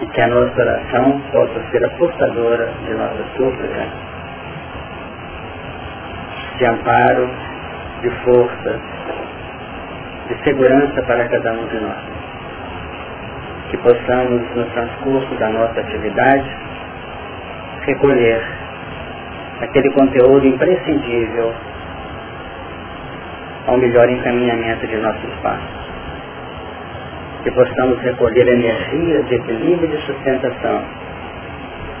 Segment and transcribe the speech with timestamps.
[0.00, 3.86] e que a nossa oração possa ser a portadora de nossa súplica,
[6.56, 7.28] de amparo,
[8.00, 8.80] de força,
[10.28, 11.98] de segurança para cada um de nós.
[13.70, 16.50] Que possamos, no transcurso da nossa atividade,
[17.82, 18.42] recolher
[19.60, 21.52] aquele conteúdo imprescindível
[23.66, 25.79] ao melhor encaminhamento de nossos passos.
[27.42, 30.84] Que possamos recolher energias de equilíbrio e de sustentação,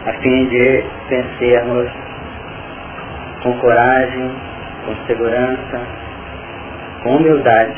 [0.06, 1.90] a fim de vencermos
[3.42, 4.30] com coragem,
[4.84, 5.80] com segurança,
[7.02, 7.74] com humildade,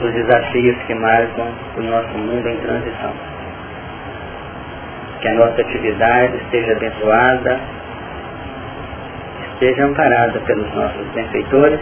[0.00, 3.12] os desafios que marcam o nosso mundo em transição.
[5.20, 7.60] Que a nossa atividade esteja abençoada,
[9.52, 11.80] esteja amparada pelos nossos benfeitores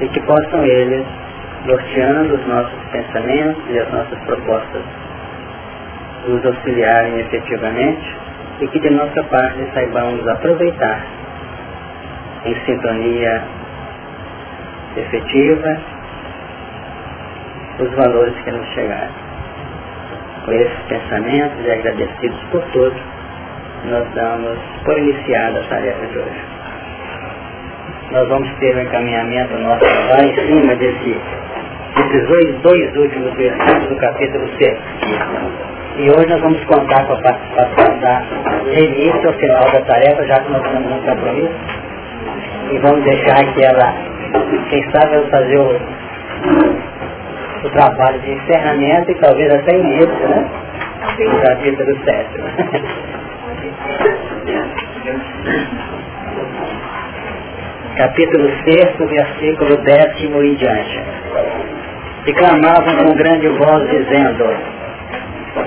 [0.00, 1.06] e que possam eles,
[1.66, 4.82] norteando os nossos pensamentos e as nossas propostas,
[6.26, 8.16] nos auxiliarem efetivamente
[8.60, 11.00] e que de nossa parte saibamos aproveitar
[12.44, 13.42] em sintonia
[14.96, 15.78] efetiva
[17.78, 19.12] os valores que nos chegaram.
[20.44, 23.00] Com esses pensamentos e agradecidos por todos,
[23.84, 26.44] nós damos por iniciada a tarefa de hoje.
[28.10, 31.20] Nós vamos ter um encaminhamento nosso lá em cima desse,
[31.96, 32.26] desses
[32.62, 34.78] dois, últimos versículos do capítulo 6.
[35.96, 38.22] E hoje nós vamos contar com a participação da
[38.64, 41.54] Denise ao final da tarefa, já que nós estamos no compromisso.
[42.72, 43.94] E vamos deixar que ela,
[44.70, 45.80] quem sabe, ela fazer o,
[47.64, 50.48] o trabalho de encerramento e talvez até início, né?
[51.18, 52.28] Do capítulo 7.
[57.96, 61.00] capítulo 6, versículo décimo em diante.
[62.26, 64.44] E clamavam com grande voz, dizendo,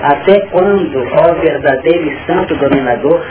[0.02, 3.24] Até quando, ó verdadeiro e santo dominador,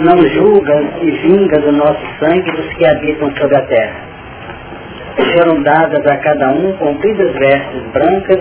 [0.00, 4.06] não julga e vinga do nosso sangue dos que habitam sobre a terra?
[5.36, 8.40] foram dadas a cada um compridas vestes brancas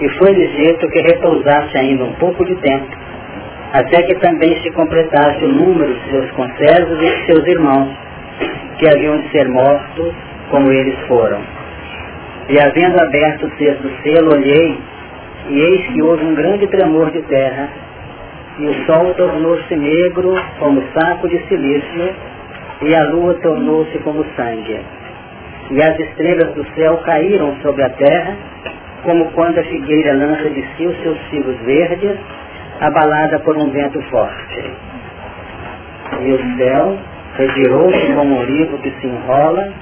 [0.00, 2.86] e foi-lhes dito que repousasse ainda um pouco de tempo,
[3.72, 7.88] até que também se completasse o número de seus conservos e de seus irmãos,
[8.78, 10.12] que haviam de ser mortos
[10.50, 11.55] como eles foram.
[12.48, 14.78] E havendo aberto o sexto selo, olhei,
[15.48, 17.68] e eis que houve um grande tremor de terra,
[18.58, 22.14] e o sol tornou-se negro como saco de silício,
[22.82, 24.80] e a lua tornou-se como sangue
[25.70, 28.36] e as estrelas do céu caíram sobre a terra,
[29.02, 32.16] como quando a figueira lança de si os seus figos verdes,
[32.80, 34.70] abalada por um vento forte.
[36.22, 36.98] E o céu
[37.36, 39.72] retirou-se como um livro que se enrola,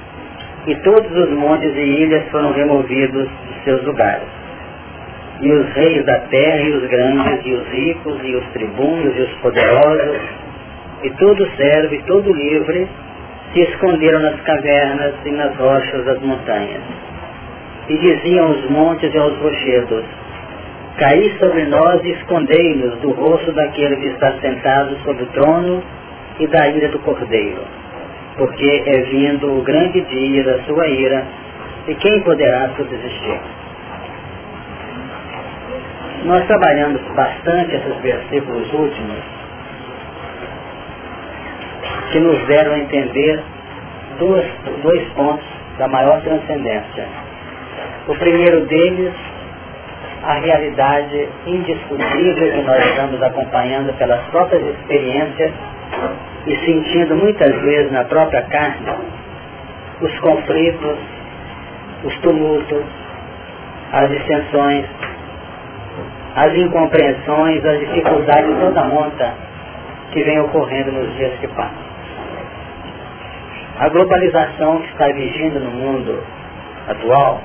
[0.67, 4.27] e todos os montes e ilhas foram removidos de seus lugares.
[5.41, 9.21] E os reis da terra, e os grandes, e os ricos, e os tribunos, e
[9.21, 10.21] os poderosos,
[11.03, 12.87] e todo servo, e todo livre,
[13.53, 16.81] se esconderam nas cavernas e nas rochas das montanhas.
[17.89, 20.05] E diziam aos montes e aos rochedos,
[20.97, 25.83] Caí sobre nós e escondei-nos do rosto daquele que está sentado sobre o trono
[26.39, 27.59] e da ira do cordeiro,
[28.37, 31.25] porque é vindo o grande dia da sua ira,
[31.87, 33.39] e quem poderá subsistir?
[36.25, 39.19] Nós trabalhamos bastante esses versículos últimos
[42.11, 43.43] que nos deram a entender
[44.17, 44.45] dois,
[44.81, 45.45] dois pontos
[45.77, 47.07] da maior transcendência.
[48.07, 49.13] O primeiro deles,
[50.23, 55.51] a realidade indiscutível que nós estamos acompanhando pelas próprias experiências
[56.47, 58.85] e sentindo muitas vezes na própria carne
[60.01, 60.97] os conflitos,
[62.03, 62.83] os tumultos,
[63.91, 64.85] as dissensões,
[66.35, 69.33] as incompreensões, as dificuldades toda monta
[70.11, 71.85] que vem ocorrendo nos dias que passam.
[73.79, 76.23] A globalização que está vigindo no mundo
[76.87, 77.41] atual,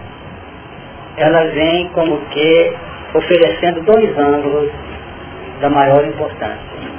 [1.16, 2.72] ela vem como que
[3.14, 4.70] oferecendo dois ângulos
[5.60, 6.89] da maior importância,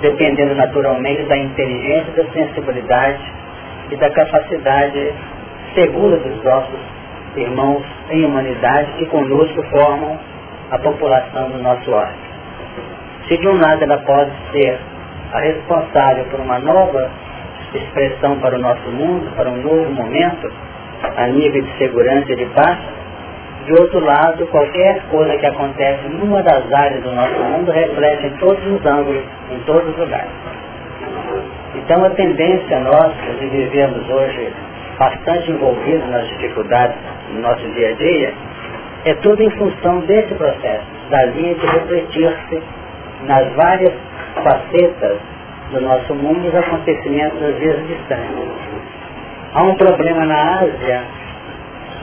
[0.00, 3.20] dependendo naturalmente da inteligência, da sensibilidade
[3.90, 5.12] e da capacidade
[5.74, 6.80] segura dos nossos
[7.36, 10.18] irmãos em humanidade que conosco formam
[10.70, 12.12] a população do nosso lar.
[13.26, 14.78] Se de um lado ela pode ser
[15.32, 17.10] a responsável por uma nova
[17.74, 20.50] expressão para o nosso mundo, para um novo momento,
[21.16, 22.78] a nível de segurança e de paz.
[23.68, 28.30] De outro lado, qualquer coisa que acontece numa das áreas do nosso mundo reflete em
[28.38, 29.22] todos os ângulos,
[29.52, 30.30] em todos os lugares.
[31.74, 34.50] Então a tendência nossa de vivermos hoje
[34.98, 36.96] bastante envolvidos nas dificuldades
[37.30, 38.32] do nosso dia a dia
[39.04, 42.62] é tudo em função desse processo da linha de refletir-se
[43.26, 43.92] nas várias
[44.44, 45.18] facetas
[45.72, 48.34] do nosso mundo os acontecimentos às vezes distantes.
[49.52, 51.02] Há um problema na Ásia,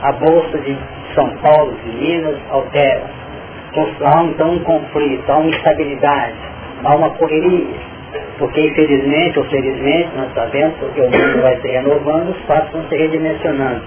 [0.02, 0.78] a Bolsa de
[1.16, 3.02] São Paulo, de Minas, altera.
[3.74, 6.34] Há então um conflito, há uma instabilidade,
[6.84, 7.74] há uma correria.
[8.38, 12.84] Porque infelizmente ou felizmente nós sabemos, porque o mundo vai se renovando, os fatos vão
[12.88, 13.82] se redimensionando.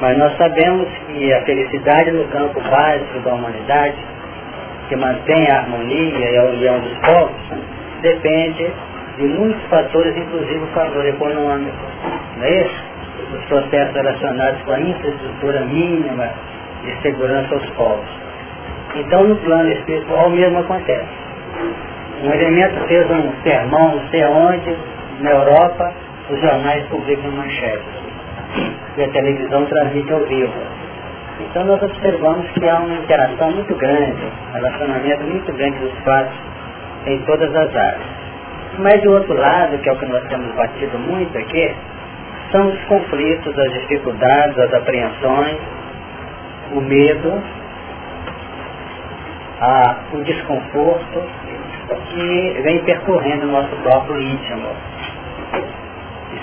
[0.00, 3.96] Mas nós sabemos que a felicidade no campo básico da humanidade,
[4.88, 7.36] que mantém a harmonia e a união dos povos,
[8.02, 8.70] depende
[9.16, 11.76] de muitos fatores, inclusive o fator econômico.
[12.36, 12.95] Não é isso?
[13.32, 16.30] Os processos relacionados com a infraestrutura mínima
[16.84, 18.08] de segurança aos povos.
[18.94, 21.08] Então, no plano espiritual, o mesmo acontece.
[22.22, 24.76] Um elemento fez um sermão, não sei aonde,
[25.20, 25.92] na Europa,
[26.30, 28.06] os jornais publicam manchetes.
[28.96, 30.54] E a televisão transmite ao vivo.
[31.40, 36.34] Então nós observamos que há uma interação muito grande, um relacionamento muito grande dos fatos
[37.06, 38.02] em todas as áreas.
[38.78, 41.74] Mas do outro lado, que é o que nós temos batido muito aqui,
[42.56, 45.58] são os conflitos, as dificuldades, as apreensões,
[46.72, 47.42] o medo,
[49.60, 51.22] a, o desconforto
[52.08, 54.68] que vem percorrendo o nosso próprio íntimo.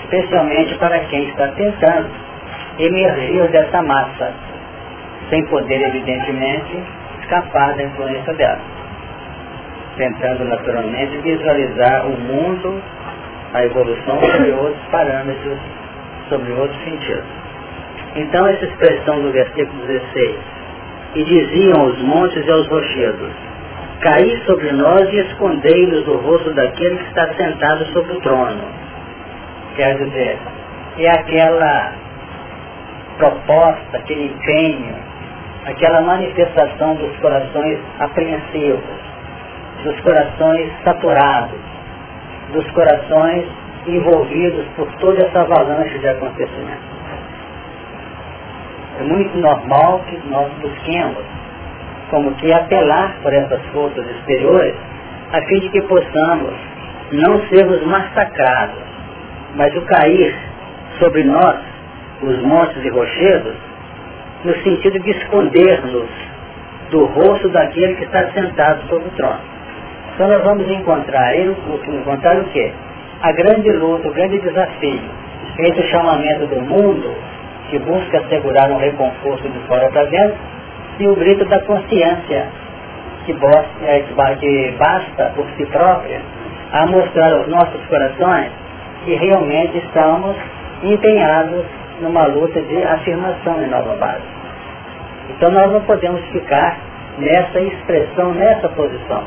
[0.04, 2.10] Especialmente para quem está tentando
[2.78, 4.32] emergir dessa massa,
[5.30, 6.80] sem poder, evidentemente,
[7.22, 8.74] escapar da influência dela
[9.96, 12.82] tentando naturalmente visualizar o mundo,
[13.52, 15.56] a evolução sobre outros parâmetros,
[16.28, 17.24] sobre outros sentidos.
[18.16, 20.36] Então essa expressão do versículo 16,
[21.16, 23.32] e diziam os montes e aos rochedos,
[24.00, 28.62] caí sobre nós e escondei-nos do rosto daquele que está sentado sobre o trono.
[29.76, 30.38] Quer dizer,
[30.98, 31.92] é aquela
[33.18, 34.94] proposta, aquele empenho,
[35.66, 38.82] aquela manifestação dos corações apreensivos,
[39.82, 41.58] dos corações saturados,
[42.52, 43.46] dos corações
[43.86, 46.94] envolvidos por toda essa avalanche de acontecimentos.
[49.00, 51.24] É muito normal que nós busquemos
[52.10, 54.74] como que apelar por essas forças exteriores
[55.32, 56.54] a fim de que possamos
[57.12, 58.82] não sermos massacrados,
[59.56, 60.36] mas o cair
[60.98, 61.56] sobre nós,
[62.22, 63.54] os montes e rochedos,
[64.44, 66.08] no sentido de esconder-nos
[66.90, 69.40] do rosto daquele que está sentado sobre o trono.
[70.14, 72.72] Então nós vamos encontrar, encontrar o quê?
[73.24, 75.00] A grande luta, o grande desafio
[75.58, 77.10] entre o chamamento do mundo,
[77.70, 80.36] que busca assegurar um reconforto de fora para dentro,
[80.98, 82.48] e o grito da consciência,
[83.24, 83.32] que,
[83.82, 86.20] é, que basta por si própria
[86.70, 88.50] a mostrar aos nossos corações
[89.06, 90.36] que realmente estamos
[90.82, 91.64] empenhados
[92.02, 94.20] numa luta de afirmação em nova base.
[95.30, 96.76] Então nós não podemos ficar
[97.16, 99.24] nessa expressão, nessa posição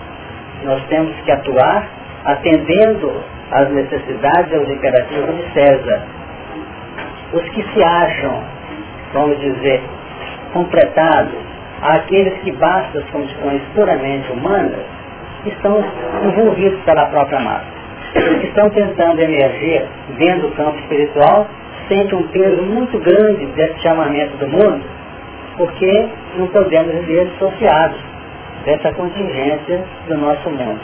[0.63, 1.87] nós temos que atuar
[2.25, 6.01] atendendo às necessidades e aos imperativos de César.
[7.33, 8.43] Os que se acham,
[9.13, 9.81] vamos dizer,
[10.53, 11.33] completados,
[11.81, 14.85] aqueles que bastam as condições puramente humanas,
[15.45, 15.83] estão
[16.23, 17.77] envolvidos pela própria massa.
[18.15, 19.85] Os que estão tentando emergir
[20.17, 21.47] dentro do campo espiritual
[21.87, 24.83] sentem um peso muito grande desse chamamento do mundo,
[25.57, 26.07] porque
[26.37, 27.99] não podemos viver dissociados
[28.65, 30.81] dessa contingência do nosso mundo.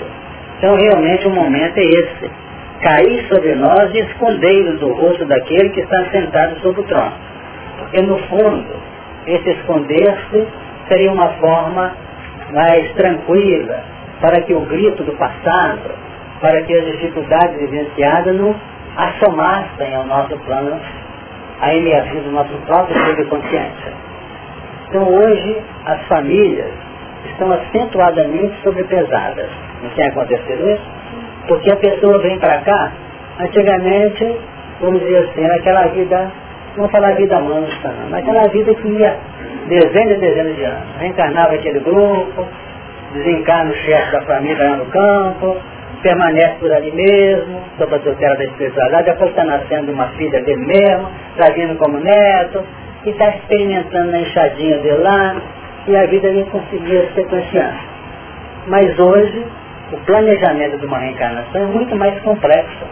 [0.58, 2.43] Então realmente o momento é esse.
[2.84, 7.14] Cair sobre nós e escondei-nos do rosto daquele que está sentado sobre o trono.
[7.80, 8.76] Porque no fundo,
[9.26, 10.48] esse esconder-se
[10.90, 11.94] seria uma forma
[12.52, 13.84] mais tranquila
[14.20, 15.92] para que o grito do passado,
[16.42, 18.56] para que as dificuldades vivenciadas não
[18.98, 20.80] assomassem ao nosso plano,
[21.62, 23.94] a emergir do nosso próprio subconsciente.
[24.90, 26.72] Então hoje as famílias
[27.32, 29.50] estão acentuadamente sobrepesadas.
[29.82, 30.92] Não tem acontecido isso?
[31.48, 32.92] Porque a pessoa vem para cá,
[33.40, 34.38] antigamente,
[34.80, 36.32] vamos dizer assim, era aquela vida,
[36.78, 39.18] não falar vida mansa, não, mas aquela vida que ia
[39.68, 40.84] dezenas e dezenas de anos.
[41.00, 42.48] Reencarnava aquele grupo,
[43.14, 45.58] desencarna o chefe da família lá no campo,
[46.02, 50.66] permanece por ali mesmo, sob a tutela da espiritualidade, depois está nascendo uma filha dele
[50.66, 52.64] mesmo, está vindo como neto,
[53.06, 55.36] e está experimentando na enxadinha dele lá,
[55.88, 57.74] e a vida nem conseguia sequenciar.
[58.68, 59.46] Mas hoje,
[59.94, 62.86] o planejamento de uma reencarnação é muito mais complexo.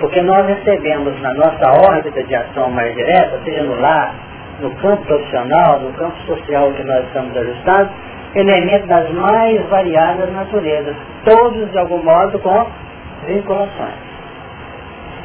[0.00, 4.14] Porque nós recebemos na nossa órbita de ação mais direta, seja no lar,
[4.60, 7.90] no campo profissional, no campo social que nós estamos ajustados,
[8.34, 12.66] elementos das mais variadas naturezas, todos de algum modo com
[13.26, 14.08] vinculações.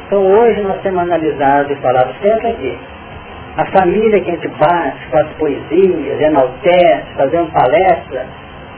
[0.06, 2.78] Então hoje nós temos analisado e falado sempre aqui,
[3.56, 8.26] a família que a gente bate, faz poesias, enaltece, fazendo palestra,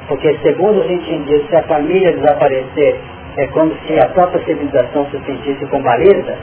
[0.09, 3.01] Porque segundo os entendidos, se a família desaparecer,
[3.37, 6.39] é como se a própria civilização se sentisse combalida,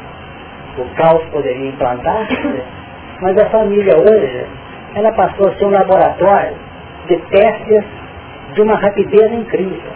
[0.78, 2.64] o caos poderia implantar-se,
[3.22, 4.46] mas a família hoje,
[4.96, 6.56] ela passou a ser um laboratório
[7.08, 7.84] de testes
[8.54, 9.92] de uma rapidez incrível.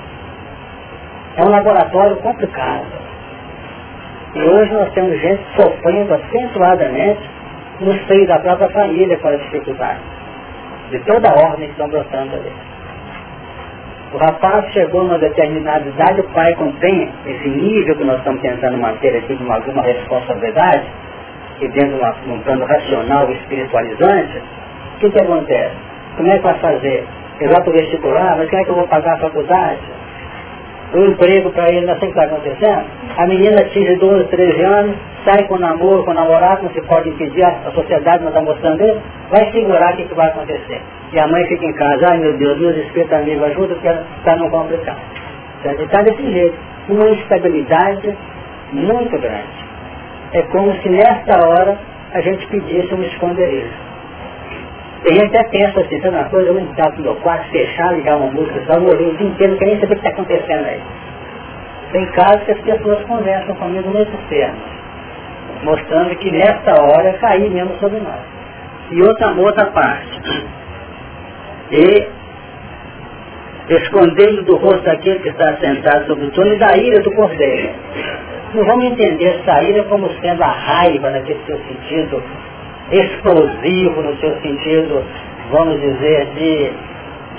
[1.36, 2.86] É um laboratório complicado.
[4.34, 7.22] E hoje nós temos gente sofrendo acentuadamente
[7.80, 10.02] no seio da própria família as dificuldades.
[10.90, 12.67] De toda a ordem que estão brotando ali.
[14.14, 18.78] O rapaz chegou numa determinada idade, o pai contém esse nível que nós estamos tentando
[18.78, 20.84] manter aqui de uma, alguma responsabilidade,
[21.60, 24.38] e dentro de um plano racional espiritualizante,
[24.96, 25.76] o que, que acontece?
[26.16, 27.06] Como é que vai fazer?
[27.42, 29.82] Eu vou para o vestibular, mas como é que eu vou pagar a faculdade?
[30.94, 32.86] O emprego para ele, não sei o que está acontecendo.
[33.18, 34.96] A menina atinge 12, 13 anos,
[35.28, 39.02] sai com namoro, com namorado, não se pode impedir, a sociedade não está mostrando ele,
[39.30, 40.82] vai segurar o que, que vai acontecer.
[41.12, 44.36] E a mãe fica em casa, ai meu Deus, meus espíritos amigos ajuda, porque está
[44.38, 45.00] não complicado.
[45.66, 46.56] Está desse jeito,
[46.88, 48.18] uma instabilidade
[48.72, 49.68] muito grande.
[50.34, 51.78] É como se nesta hora
[52.14, 53.88] a gente pedisse um esconderijo.
[55.06, 57.94] A gente até pensa assim, sabe uma coisa, eu vou entrar no meu quarto, fechar,
[57.94, 60.10] ligar uma música, só morrer o dia inteiro, não quero nem saber o que está
[60.10, 60.82] acontecendo aí.
[61.92, 64.77] Tem casos que as pessoas conversam comigo nesses termos,
[65.64, 68.22] mostrando que nessa hora caí mesmo sobre nós.
[68.92, 70.22] E outra, outra parte.
[71.72, 72.08] E
[73.70, 77.70] escondendo do rosto daquele que está sentado sobre o trono e da ira do cordeiro.
[78.54, 82.24] Não vamos entender essa ira como sendo a raiva naquele seu sentido
[82.92, 85.04] explosivo no seu sentido,
[85.52, 86.72] vamos dizer, de,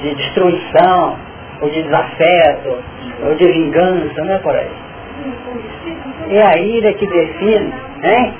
[0.03, 1.17] de destruição,
[1.61, 2.79] ou de desafeto,
[3.27, 4.71] ou de vingança, não é por aí.
[6.31, 7.73] É a ira que define,
[8.05, 8.35] hein?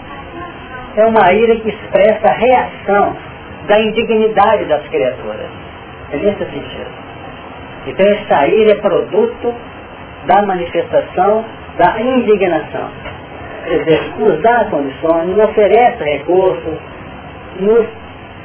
[0.97, 3.17] É uma ira que expressa a reação
[3.67, 5.47] da indignidade das criaturas.
[6.13, 6.91] É nesse sentido.
[7.87, 9.55] Então essa ira é produto
[10.27, 11.45] da manifestação
[11.79, 12.91] da indignação.
[13.65, 16.79] Quer dizer, nos dá condições, nos oferece recursos,
[17.61, 17.87] nos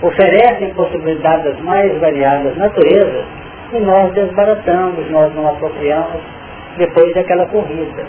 [0.02, 3.26] oferecem possibilidades mais variadas naturezas
[3.74, 6.22] e nós desbaratamos, nós não apropriamos
[6.78, 8.06] depois daquela corrida.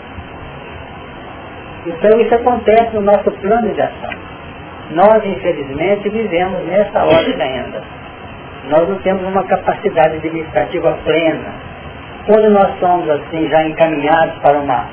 [1.85, 4.13] Então isso acontece no nosso plano de ação.
[4.91, 7.81] Nós, infelizmente, vivemos nessa ordem ainda.
[8.69, 11.53] Nós não temos uma capacidade administrativa plena.
[12.25, 14.85] Quando nós somos assim já encaminhados para uma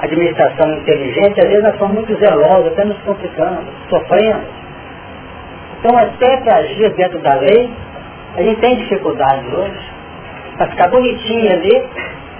[0.00, 4.44] administração inteligente, às vezes nós somos muito zelosos, até nos complicamos, sofremos
[5.78, 7.70] então, até para agir dentro da lei,
[8.36, 9.92] a gente tem dificuldade hoje.
[10.56, 11.84] Para ficar bonitinho ali,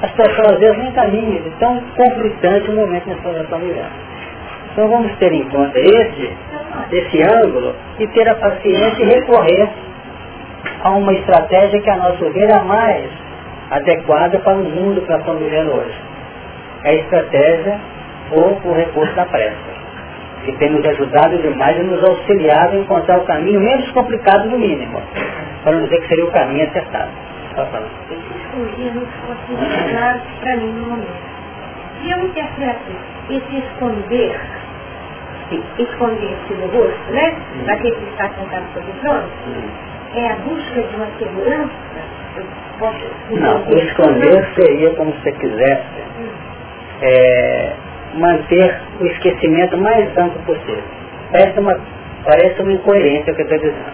[0.02, 4.16] as pessoas às vezes nem caminham, de tão conflitante o momento nessa estamos vivendo.
[4.72, 6.30] Então vamos ter em conta esse,
[6.92, 9.68] esse ângulo e ter a paciência e recorrer
[10.82, 13.10] a uma estratégia que a nosso ver é a mais
[13.70, 15.98] adequada para o mundo que nós estamos vivendo hoje.
[16.84, 17.80] É a estratégia
[18.32, 19.76] ou o recurso da pressa
[20.44, 24.58] que tem nos ajudado demais e nos auxiliado a encontrar o caminho menos complicado no
[24.58, 25.02] mínimo,
[25.62, 27.10] para não dizer que seria o caminho acertado.
[28.56, 31.36] Escolhi não fosse claro para mim no momento.
[32.00, 32.92] Se eu interpreto
[33.28, 34.40] esse esconder,
[35.78, 37.36] esconder-se no rosto, né?
[37.66, 39.28] Para que está sentado sobre o trono,
[40.14, 41.70] é a busca de uma segurança.
[43.30, 46.06] Não, o esconder seria como se você quisesse.
[47.02, 47.72] É,
[48.14, 50.82] manter o esquecimento mais amplo possível.
[51.30, 51.78] Parece uma,
[52.24, 53.92] parece uma incoerência o que eu estou dizendo.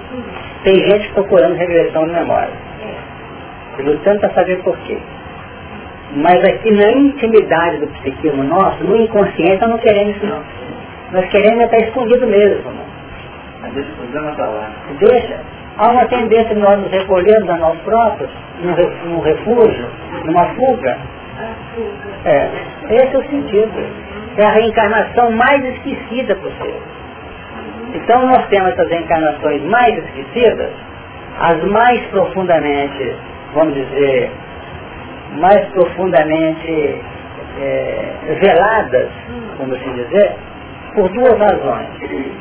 [0.62, 2.71] Tem gente procurando regressão de memória.
[3.78, 4.98] Lutando para saber por quê.
[6.16, 10.42] Mas aqui na intimidade do psiquismo nosso, no inconsciente, nós não queremos isso não.
[11.12, 12.70] Nós queremos estar escondido mesmo.
[13.62, 14.70] Mas deixa escondido não lá.
[14.98, 15.40] Deixa.
[15.78, 18.30] Há uma tendência de nós nos recolhermos a nós próprios,
[18.62, 19.86] num refúgio,
[20.24, 20.98] numa fuga.
[22.26, 22.48] É,
[22.90, 26.80] esse é o sentido é a reencarnação mais esquecida possível.
[27.94, 30.70] Então nós temos essas reencarnações mais esquecidas,
[31.38, 33.16] as mais profundamente,
[33.54, 34.30] vamos dizer,
[35.38, 37.00] mais profundamente
[37.61, 39.09] é, veladas,
[39.56, 40.32] como assim dizer,
[40.94, 41.88] por duas razões.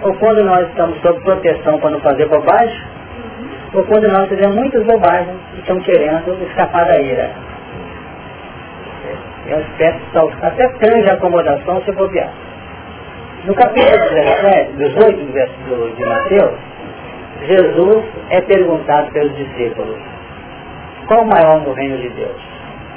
[0.02, 2.82] Ou quando nós estamos sob proteção para não fazer bobagem,
[3.74, 7.32] ou quando nós fizemos muitas bobagens e estamos querendo escapar da ira.
[9.48, 12.30] É um aspecto até trange a acomodação se bobear.
[13.46, 16.60] No capítulo 17, 18 do verso de Mateus,
[17.48, 19.98] Jesus é perguntado pelos discípulos,
[21.12, 22.42] qual o maior no reino de Deus,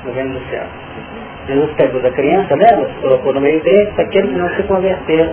[0.05, 0.63] no reino do céu?
[1.49, 2.89] Jesus pergunta a criança, lembra?
[3.03, 5.33] Colocou no meio dele, para aqueles que não se converteram.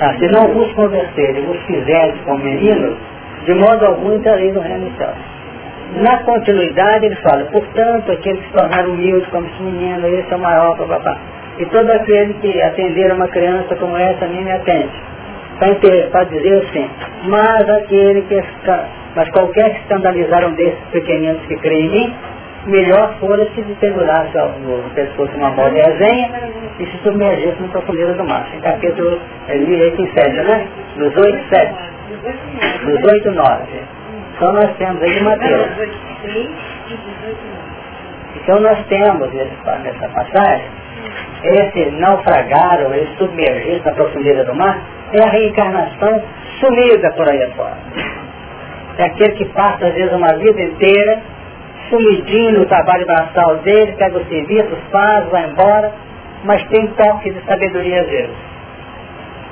[0.00, 2.96] Ah, se não vos converterem, vos fizerem como meninos,
[3.46, 5.12] de modo algum entrareis no reino do céu.
[6.02, 10.36] Na continuidade ele fala, portanto, aqueles que se tornaram humildes como esse menino, esse é
[10.36, 11.16] o maior, papapá.
[11.60, 14.90] E todo aquele que atender uma criança como essa, a mim me atende.
[16.10, 16.90] Para dizer assim,
[17.28, 18.34] mas aquele que
[19.14, 22.14] mas qualquer que escandalizaram desses pequeninos que creem em mim,
[22.66, 26.30] melhor fora se pendurasse no pescoço uma bola de resenha
[26.78, 28.46] e se submergisse no profundeza do mar.
[28.54, 30.68] Em capítulo 8 em 7, né?
[30.96, 31.74] Dos 8 e 7.
[32.84, 33.64] Dos 8 e 9.
[34.36, 35.68] Então nós temos aí de Mateus.
[38.36, 40.66] Então nós temos nessa passagem,
[41.42, 44.78] esse naufragar ou esse submergir na profundeza do mar,
[45.12, 46.22] é a reencarnação
[46.60, 47.76] sumida por aí afora.
[49.00, 51.22] É aquele que passa às vezes uma vida inteira
[51.88, 55.90] sumidinho no trabalho braçal dele, pega o serviço, faz, vai embora,
[56.44, 58.36] mas tem toque de sabedoria às vezes.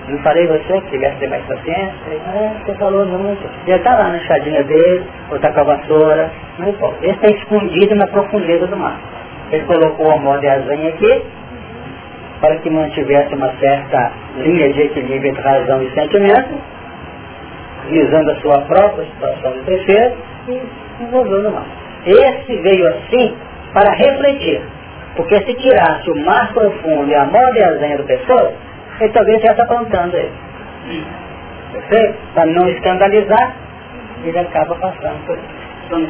[0.09, 1.95] Não falei você que tivesse mais paciência?
[2.11, 3.43] É, você falou muito.
[3.67, 6.99] Ele está lá na enxadinha dele, ou está com a vassoura, não importa.
[7.03, 8.99] Ele está escondido na profundeza do mar.
[9.51, 11.23] Ele colocou a mão de asanha aqui,
[12.41, 16.55] para que mantivesse uma certa linha de equilíbrio entre razão e sentimento,
[17.89, 20.17] visando a sua própria situação de defesa,
[20.49, 20.63] e
[21.03, 21.67] envolveu no mar.
[22.07, 23.37] Esse veio assim
[23.73, 24.63] para refletir.
[25.17, 28.53] Porque se tirasse o mar profundo e a modelzinha do pessoa,
[29.01, 30.33] ele talvez já está apontando ele.
[31.73, 32.15] Perfeito?
[32.35, 33.57] Para não escandalizar,
[34.25, 35.47] ele acaba passando por isso.
[35.87, 36.09] Então,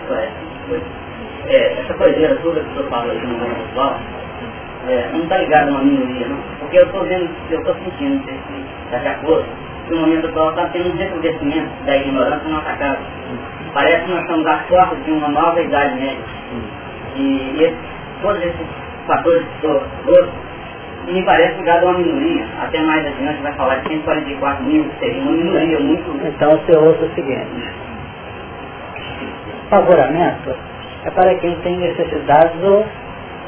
[1.49, 3.99] é, essa coisinha toda que o senhor fala no mundo atual,
[4.89, 6.39] é, não está ligado a uma minoria, não.
[6.61, 8.25] Porque eu estou vendo, eu estou sentindo
[8.91, 9.45] daqui a pouco,
[9.89, 12.99] que o momento atual está tendo um recrudescimento da ignorância no atacado.
[13.75, 16.25] Parece que nós estamos à porta de uma nova idade média.
[17.17, 17.77] E esse,
[18.23, 18.67] todos esses
[19.07, 20.29] fatores que estou
[21.07, 22.47] me parece ligado a uma minoria.
[22.63, 26.27] Até mais adiante vai falar de 144 mil, que seria uma minoria muito...
[26.27, 27.73] Então você ouça o seguinte.
[29.71, 30.55] Favoramento
[31.05, 32.87] é para quem tem necessidades ou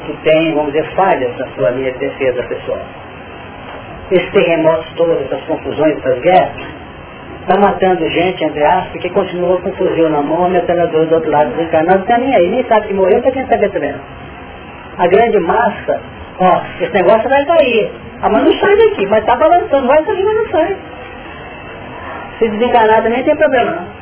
[0.05, 2.79] que tem, vamos dizer, falhas na sua linha de defesa pessoal.
[4.11, 6.51] Esses terremotos todos, essas confusões, essas guerras,
[7.41, 11.49] está matando gente, entre aspas, que continua com fuzil na mão, metralhador do outro lado
[11.51, 13.95] desencarnado, não está nem aí, nem sabe que morreu, está quem saber também.
[14.97, 16.01] A grande massa,
[16.39, 17.91] ó, esse negócio vai cair.
[18.21, 20.77] Ah, mas não sai daqui, mas está balançando, vai sair, mas não sai.
[22.37, 24.01] Se desencarnar também tem problema não.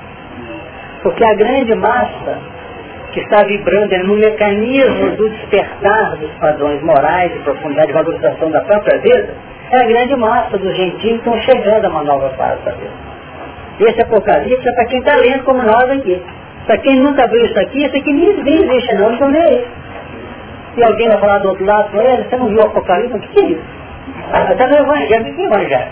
[1.04, 2.38] Porque a grande massa
[3.12, 8.62] que está vibrando no mecanismo do despertar dos padrões morais, de profundidade, de valorização da
[8.62, 9.36] própria vida,
[9.72, 12.92] é a grande massa dos gentios que estão chegando a uma nova fase da vida.
[13.80, 16.22] Esse apocalipse é para quem está lendo como nós aqui.
[16.66, 19.68] Para quem nunca viu isso aqui, isso aqui nem existe não, não nem aí.
[20.76, 23.16] Se alguém vai falar do outro lado ele, você não viu o apocalipse?
[23.16, 23.62] O que é isso?
[24.52, 25.92] Está no evangelho, o que é evangelho?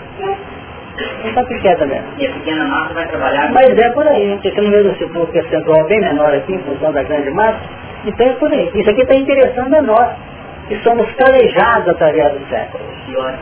[1.22, 2.06] Não está pequena mesmo.
[2.18, 3.52] E a pequena massa vai trabalhar...
[3.52, 6.92] Mas é por aí, porque você não vê o percentual bem menor aqui em função
[6.92, 7.60] da grande massa,
[8.04, 8.70] então é por aí.
[8.74, 10.08] Isso aqui está interessando a nós,
[10.68, 12.84] que somos calejados através do século.
[13.06, 13.34] Pior.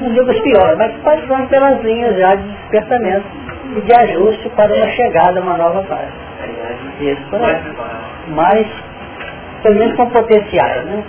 [0.00, 3.26] Não digo os piores, mas passando pelas linhas já de despertamento
[3.76, 6.12] e de ajuste para uma chegada a uma nova fase.
[7.00, 7.56] Isso, por aí.
[8.28, 8.66] Mas,
[9.62, 11.04] pelo menos com potenciais, né?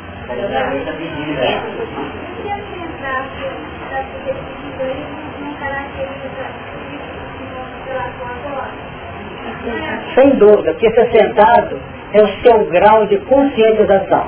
[10.16, 11.80] Sem dúvida, porque ser sentado
[12.14, 14.28] é o seu grau de conscientização.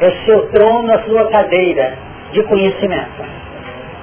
[0.00, 1.94] É o seu trono, a sua cadeira
[2.32, 3.24] de conhecimento.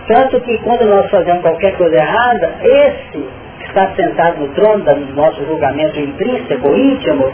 [0.08, 3.28] Tanto que quando nós fazemos qualquer coisa errada, esse
[3.60, 7.34] que está sentado no trono do nosso julgamento intrínseco, íntimo,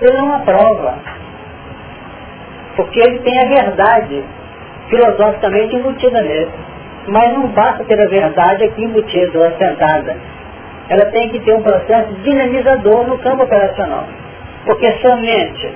[0.00, 0.98] ele não aprova.
[2.76, 4.22] Porque ele tem a verdade
[4.88, 6.50] filosoficamente embutida nele.
[7.06, 10.16] Mas não basta ter a verdade aqui embutida ou assentada.
[10.88, 14.04] Ela tem que ter um processo dinamizador no campo operacional.
[14.64, 15.72] Porque somente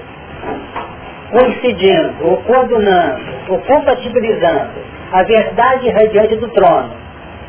[1.30, 4.70] coincidindo, ou coadunando, ou compatibilizando
[5.12, 6.90] a verdade radiante do trono,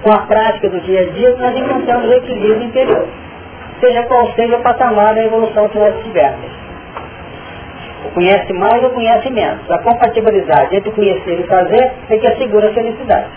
[0.03, 3.07] com a prática do dia a dia, nós encontramos o equilíbrio interior.
[3.79, 6.49] Seja qual seja o patamar da evolução que nós tivermos.
[8.05, 9.69] O conhece mais ou conhece menos.
[9.69, 13.27] A compatibilidade entre conhecer e fazer é que assegura a felicidade.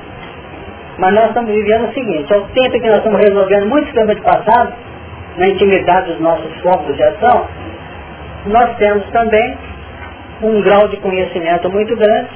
[0.99, 4.23] Mas nós estamos vivendo o seguinte, ao tempo que nós estamos resolvendo muitos temas de
[4.23, 4.73] passado,
[5.37, 7.47] na intimidade dos nossos focos de ação,
[8.47, 9.57] nós temos também
[10.43, 12.29] um grau de conhecimento muito grande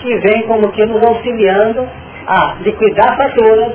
[0.00, 1.88] que vem como que nos auxiliando
[2.26, 3.72] a liquidar faturas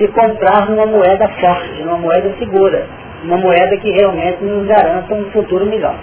[0.00, 2.86] e comprar numa moeda forte, numa moeda segura,
[3.22, 5.94] uma moeda que realmente nos garanta um futuro melhor.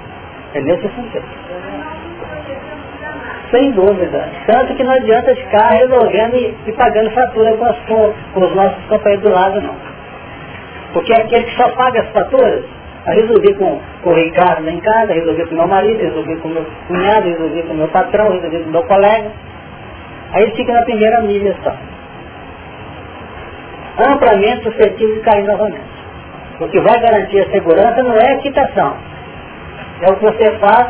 [0.54, 1.26] É nesse sentido.
[3.52, 4.30] Sem dúvida.
[4.48, 8.84] Tanto que não adianta ficar resolvendo e, e pagando fatura com, as, com os nossos
[8.86, 9.76] companheiros do lado, não.
[10.94, 12.64] Porque aquele que só paga as faturas
[13.06, 16.48] Aí resolvi com, com o Ricardo lá em casa, resolvi com meu marido, resolvi com
[16.48, 19.32] meu cunhado, resolvi com meu patrão, resolvi com meu colega.
[20.34, 21.76] Aí fica na primeira mídia só.
[24.12, 25.96] Amplamente suscetível de cair novamente.
[26.60, 28.98] O que vai garantir a segurança não é a quitação.
[30.02, 30.88] É o que você faz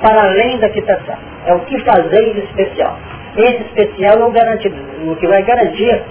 [0.00, 1.31] para além da quitação.
[1.46, 2.96] É o que fazer de especial.
[3.36, 6.02] Esse especial é o, o que vai garantir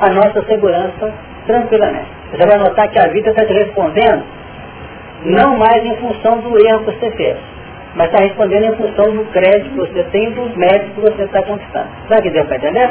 [0.00, 1.12] a nossa segurança
[1.46, 2.08] tranquilamente.
[2.32, 4.24] Você vai notar que a vida está te respondendo
[5.24, 7.36] não mais em função do erro que você fez,
[7.94, 11.22] mas está respondendo em função do crédito que você tem e dos méritos que você
[11.22, 11.88] está conquistando.
[12.08, 12.90] Sabe que deu para entender?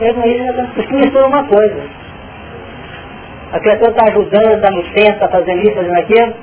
[0.00, 1.76] Isso mistura uma coisa.
[3.52, 6.34] A pessoa está ajudando, dando licença, está fazendo isso, fazendo aquilo,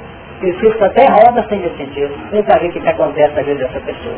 [0.41, 2.13] e o Cristo até roda sem sentido.
[2.31, 4.15] Vem para ver o que acontece na vida dessa pessoa.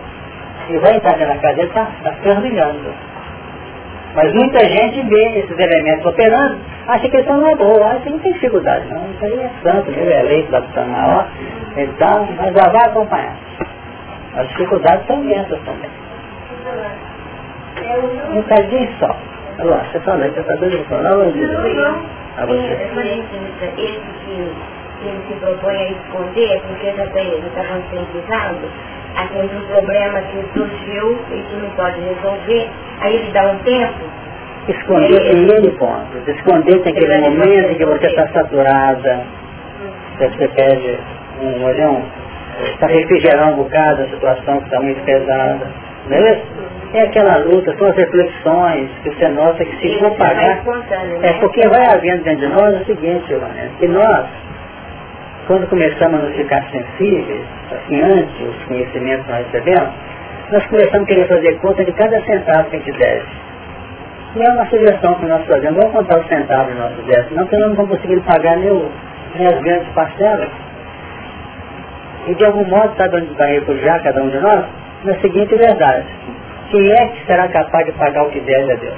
[0.72, 2.94] E vai entrar na casa dele, está tá fervilhando.
[4.16, 6.58] Mas muita gente vê esses elementos operando,
[6.88, 9.10] acha que isso não é boa, acha que não tem dificuldade, não.
[9.12, 10.74] Isso aí é santo, ele é eleito lá do
[11.78, 13.36] então, mas já vai acompanhar.
[14.36, 15.90] As dificuldades são imensas também.
[18.32, 19.16] Um bocadinho só.
[19.60, 21.24] Alô, você falou, você está doido de falar ou
[22.38, 22.58] A você.
[22.58, 22.96] Esse
[25.02, 28.70] que ele se propõe a esconder, porque já está conscientizado,
[29.16, 32.70] aquele problema que surgiu e que não pode resolver,
[33.02, 34.00] aí ele dá um tempo.
[34.68, 36.30] Esconder é, primeiro ponto.
[36.30, 39.22] Esconder tem aquele momento em que você está saturada,
[40.20, 41.00] você pede
[41.42, 42.04] um olhão,
[42.80, 45.68] para refrigerar um bocado a situação que está muito pesada.
[46.08, 46.42] Não é isso?
[46.94, 50.62] É aquela luta, são as reflexões que você nota que se for pagar.
[51.02, 51.34] É né?
[51.40, 54.26] porque vai havendo dentro de nós o seguinte, Giovanni, que nós
[55.48, 59.94] quando começamos a ficar sensíveis, assim, antes os conhecimentos que nós recebemos,
[60.52, 63.26] nós começamos a querer fazer conta de cada centavo que a gente deve.
[64.36, 67.58] E é uma sugestão que nós fazemos, vamos contar os centavos nossos débitos, não, porque
[67.58, 68.90] nós não vamos conseguir pagar nem, o,
[69.36, 70.50] nem as grandes parcelas.
[72.28, 74.66] E de algum modo, sabe onde vai refugiar cada um de nós?
[75.04, 76.06] Na seguinte verdade.
[76.70, 78.98] Quem é que será capaz de pagar o que deve a Deus?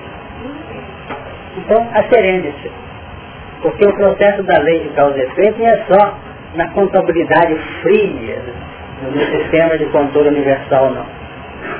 [1.57, 2.71] Então, acerende-se.
[3.61, 6.13] Porque o processo da lei de causa e efeito não é só
[6.55, 8.41] na contabilidade fria
[9.01, 11.05] no sistema de controle universal, não.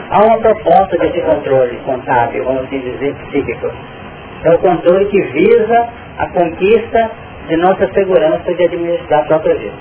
[0.09, 3.71] Há uma proposta desse controle contábil, vamos assim dizer, psíquico.
[4.43, 7.11] É o controle que visa a conquista
[7.47, 9.73] de nossa segurança de administrar a própria vida.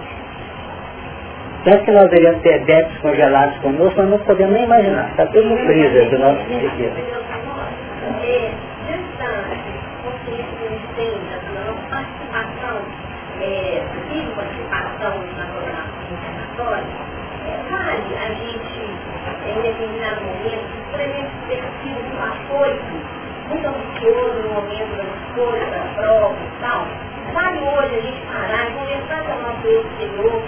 [1.64, 5.10] Tanto que nós deveríamos ter débitos congelados conosco, nós não podemos nem imaginar.
[5.10, 6.96] Está tudo no freezer do nosso psiquismo.
[19.48, 22.78] Em determinado momento, por exemplo, ter sido um apoio
[23.48, 26.86] muito ambicioso no momento da escolha, da prova e tal,
[27.34, 30.42] vale hoje a gente parar e conversar com o nosso eu exterior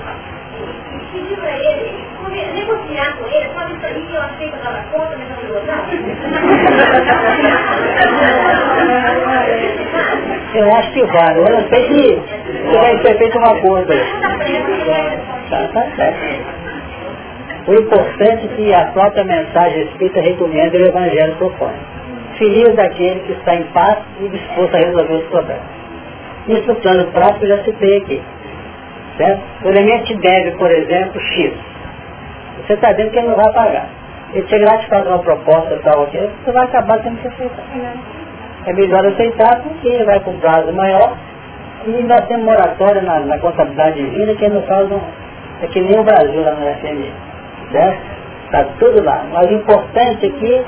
[0.54, 2.06] e pedir para ele,
[2.54, 5.36] negociar com ele, sabe isso aí que eu achei que eu dava conta, mas eu
[5.36, 5.88] não gostava?
[10.54, 12.22] Eu acho que vale, eu não sei se
[12.72, 13.92] vai ser feito uma coisa.
[15.50, 16.64] Tá, tá certo.
[17.66, 21.74] O importante é que a própria mensagem escrita recomenda o Evangelho propõe.
[22.38, 25.62] Feliz daquele que está em paz e disposto a resolver os problemas.
[26.46, 28.22] Isso no plano prático já citei aqui.
[29.16, 29.40] Certo?
[29.64, 31.52] O elemento te deve, por exemplo, X.
[32.58, 33.88] Você está dizendo que ele não vai pagar.
[34.32, 37.64] Ele chega lá te faz uma proposta tal, você vai acabar tendo que aceitar.
[38.66, 41.16] É melhor aceitar porque vai com prazo maior
[41.86, 45.00] e nós temos moratória na, na contabilidade divina que nos faz um.
[45.62, 47.12] É que nem o Brasil lá no FMI.
[48.46, 49.24] Está tudo lá.
[49.32, 50.64] Mas o importante é que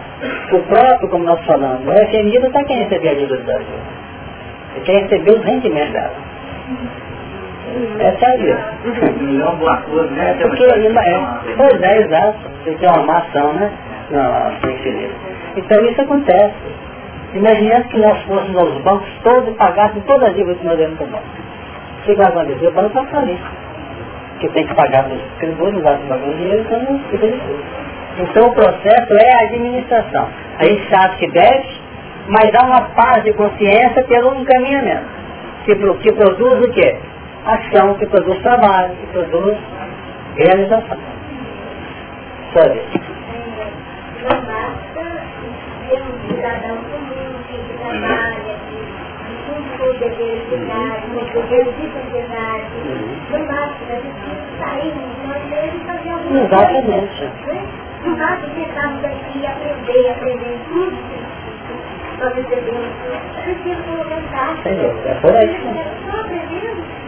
[0.54, 3.66] o próprio, como nós falamos, o FMI não está querendo receber a ajuda do Brasil.
[4.74, 6.26] Ele quer receber os rendimentos dela.
[7.98, 8.74] É vida.
[10.10, 10.36] né?
[10.40, 12.38] Porque, é, pois é, exato.
[12.64, 13.70] Você tem uma maçã, né?
[14.10, 15.14] Não, infinito.
[15.56, 16.54] Então isso acontece.
[17.36, 20.96] Imaginemos que nós fôssemos aos bancos todos e pagássemos todas as dívidas que nós demos
[20.96, 21.24] para o banco.
[22.16, 22.66] Vai acontecer?
[22.68, 23.38] O banco vai falir
[24.40, 27.64] que tem que pagar os credores, vai pagar o dinheiro, então não fica difícil.
[28.18, 30.28] Então o processo é a administração.
[30.58, 31.68] A gente sabe que deve,
[32.28, 35.06] mas há uma paz de consciência pelo encaminhamento,
[35.64, 36.96] que, que produz o quê?
[37.46, 39.56] Ação, que produz trabalho, que produz
[40.36, 40.98] realização.
[42.52, 43.06] Só isso.
[53.30, 54.92] Não basta, a gente precisa sair
[55.26, 57.30] nós mesmos e fazer alguma Exatamente.
[57.44, 57.62] coisa.
[58.04, 58.16] Não
[59.06, 60.96] aqui e aprender, aprender tudo.
[62.18, 63.20] Recebemos tudo.
[63.44, 64.80] Precisa colocar em.
[65.06, 65.56] É por aí.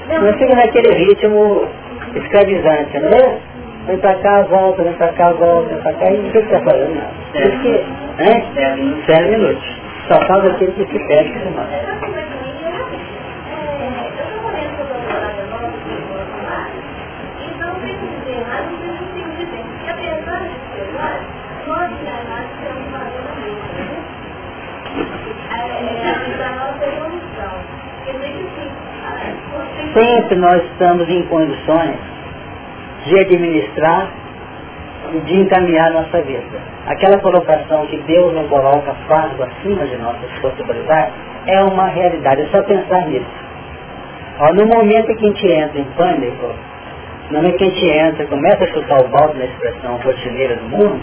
[0.09, 1.69] Não fica naquele ritmo
[2.15, 3.39] escravizante, não é?
[3.87, 6.61] Vem pra cá, volta, vem pra cá, volta, vem pra cá, e o que está
[6.61, 7.03] fazendo?
[7.35, 7.69] Isso que,
[8.23, 8.45] hein?
[9.07, 9.88] Sete minutos.
[10.09, 11.69] Só falta aquele que se perde que se.
[29.93, 31.97] Sempre nós estamos em condições
[33.05, 34.11] de administrar
[35.13, 36.78] e de encaminhar nossa vida.
[36.89, 41.13] Aquela colocação que Deus nos coloca fardo acima de nossas possibilidades
[41.47, 43.27] é uma realidade, é só pensar nisso.
[44.41, 46.51] Ó, no momento que a gente entra em pânico,
[47.31, 50.65] no momento que a gente entra, começa a chutar o balde na expressão rotineira do
[50.71, 51.01] mundo,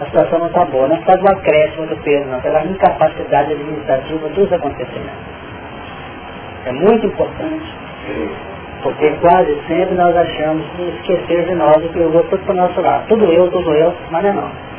[0.00, 4.28] a situação não está boa, não está do acréscimo do peso, não, pela incapacidade administrativa
[4.28, 5.24] dos acontecimentos.
[6.66, 7.74] É muito importante,
[8.82, 12.56] porque quase sempre nós achamos que esquecer de nós e que vou tudo para o
[12.56, 13.08] nosso lado.
[13.08, 14.73] Tudo eu, tudo eu, mas não é não.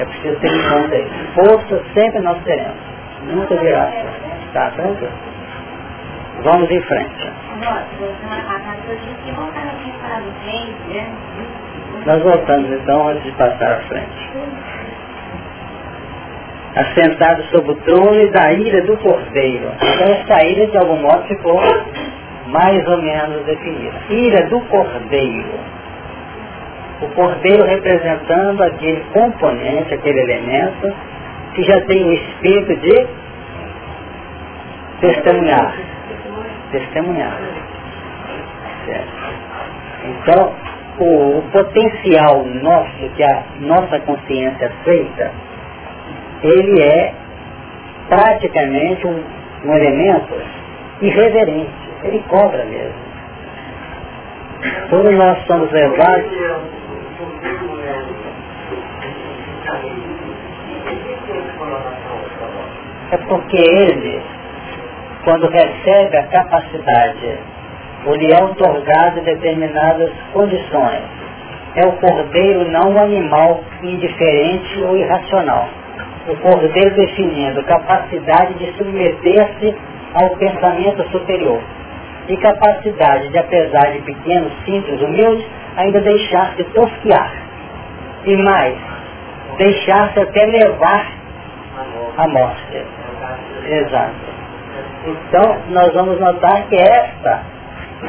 [0.00, 1.10] É preciso ter em conta isso.
[1.34, 2.74] Força sempre nós teremos.
[3.26, 3.92] Nunca virá.
[4.54, 5.12] Tá tranquilo?
[6.42, 7.30] Vamos em frente.
[12.06, 14.30] Nós voltamos então antes de passar à frente.
[16.76, 19.70] Assentado sobre o trono da ira do cordeiro.
[19.74, 21.60] Então essa ira de algum modo ficou
[22.46, 23.98] mais ou menos definida.
[24.08, 25.79] Ira do cordeiro.
[27.02, 30.94] O cordeiro representando aquele componente, aquele elemento
[31.54, 33.06] que já tem o espírito de
[35.00, 35.74] testemunhar.
[36.70, 37.38] Testemunhar.
[38.86, 39.20] Certo.
[40.04, 40.54] Então,
[40.98, 45.32] o, o potencial nosso, que a nossa consciência aceita,
[46.42, 47.14] ele é
[48.08, 49.22] praticamente um,
[49.64, 50.34] um elemento
[51.00, 51.70] irreverente,
[52.04, 53.10] ele cobra mesmo.
[54.90, 56.30] Todos nós somos levados.
[63.12, 64.22] É porque ele,
[65.24, 67.38] quando recebe a capacidade
[68.06, 71.02] ou lhe é otorgado determinadas condições.
[71.76, 75.68] É o cordeiro, não o animal indiferente ou irracional.
[76.28, 79.74] O cordeiro definindo capacidade de submeter-se
[80.14, 81.60] ao pensamento superior
[82.28, 85.46] e capacidade de, apesar de pequenos, simples, humildes,
[85.76, 87.32] ainda deixar-se tosquiar.
[88.24, 88.76] E mais,
[89.56, 91.06] deixar-se até levar
[92.16, 92.84] à morte.
[93.66, 94.30] Exato.
[95.06, 97.42] Então, nós vamos notar que esta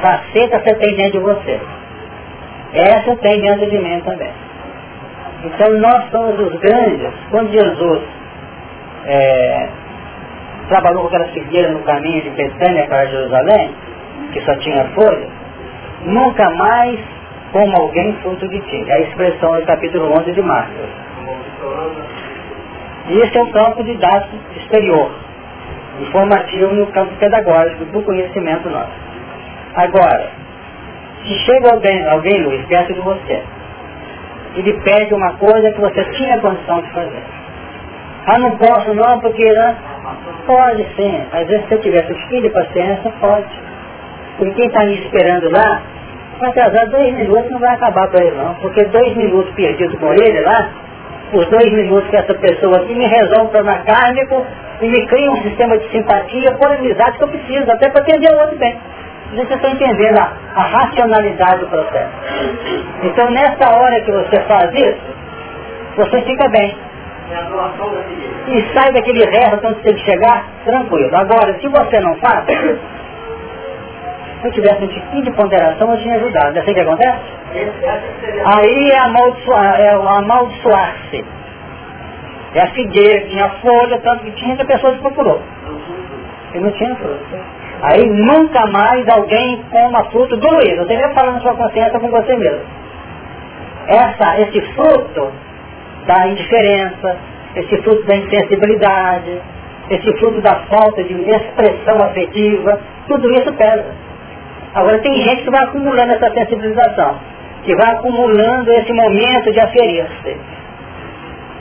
[0.01, 1.59] faceta você tem dentro de você.
[2.73, 4.31] Essa tem dentro de mim também.
[5.43, 7.13] Então nós somos os grandes.
[7.31, 8.01] Quando Jesus
[9.05, 9.69] é,
[10.69, 13.71] trabalhou com aquela figueira no caminho de Betânia para Jerusalém,
[14.31, 15.27] que só tinha folha,
[16.03, 16.99] nunca mais
[17.51, 18.85] como alguém fruto de ti.
[18.87, 20.89] É a expressão do capítulo 11 de Marcos.
[23.07, 25.11] E esse é o campo dados exterior,
[25.99, 28.91] informativo no campo pedagógico, do conhecimento nosso.
[29.75, 30.31] Agora,
[31.23, 33.43] se chega alguém, alguém Luiz, perto de você,
[34.55, 37.23] e lhe pede uma coisa que você tinha condição de fazer.
[38.27, 39.75] Ah, não posso não, porque não.
[40.45, 41.21] Pode sim.
[41.31, 43.47] Às vezes se eu tivesse filho de paciência, pode.
[44.37, 45.81] Porque quem está me esperando lá,
[46.41, 48.55] vai atrasar dois minutos, não vai acabar para ele não.
[48.55, 50.69] Porque dois minutos perdidos com ele lá,
[51.33, 54.45] os dois minutos que essa pessoa aqui me resolve o problema kármico
[54.81, 58.33] e me cria um sistema de simpatia por amizade que eu preciso, até para atender
[58.33, 58.77] o outro bem.
[59.33, 62.11] Você está entendendo a, a, racionalidade do processo.
[63.03, 64.99] Então, nessa hora que você faz isso,
[65.95, 66.75] você fica bem.
[68.49, 69.25] E sai daquele
[69.61, 71.15] quando você tem que chegar, tranquilo.
[71.15, 72.45] Agora, se você não faz,
[74.41, 76.55] se eu tivesse um tiquinho de ponderação, eu tinha ajudado.
[76.55, 77.19] Já sei o que acontece?
[78.45, 79.81] Aí é amaldiçoar-se.
[79.81, 80.95] É amaldiçoar
[82.53, 85.41] é a figueira tinha folha, tanto que tinha que a pessoa se procurou.
[86.53, 87.39] E não tinha fruta.
[87.81, 90.77] Aí nunca mais alguém coma fruto do Luiz.
[90.77, 92.65] Você falar na sua consciência com você mesmo.
[93.87, 95.31] Essa, esse fruto
[96.05, 97.17] da indiferença,
[97.55, 99.41] esse fruto da insensibilidade,
[99.89, 103.85] esse fruto da falta de expressão afetiva, tudo isso pesa.
[104.73, 107.19] Agora tem gente que vai acumulando essa sensibilização,
[107.63, 110.37] que vai acumulando esse momento de aferir-se.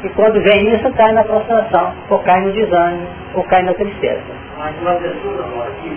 [0.04, 4.22] E quando vem isso, cai na frustração, ou cai no desânimo, ou cai na tristeza.
[4.58, 5.88] Mas uma pessoa agora que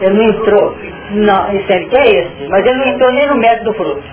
[0.00, 0.76] ele não entrou,
[1.10, 4.04] não, isso é, que é esse, mas ele não entrou nem no método do fruto.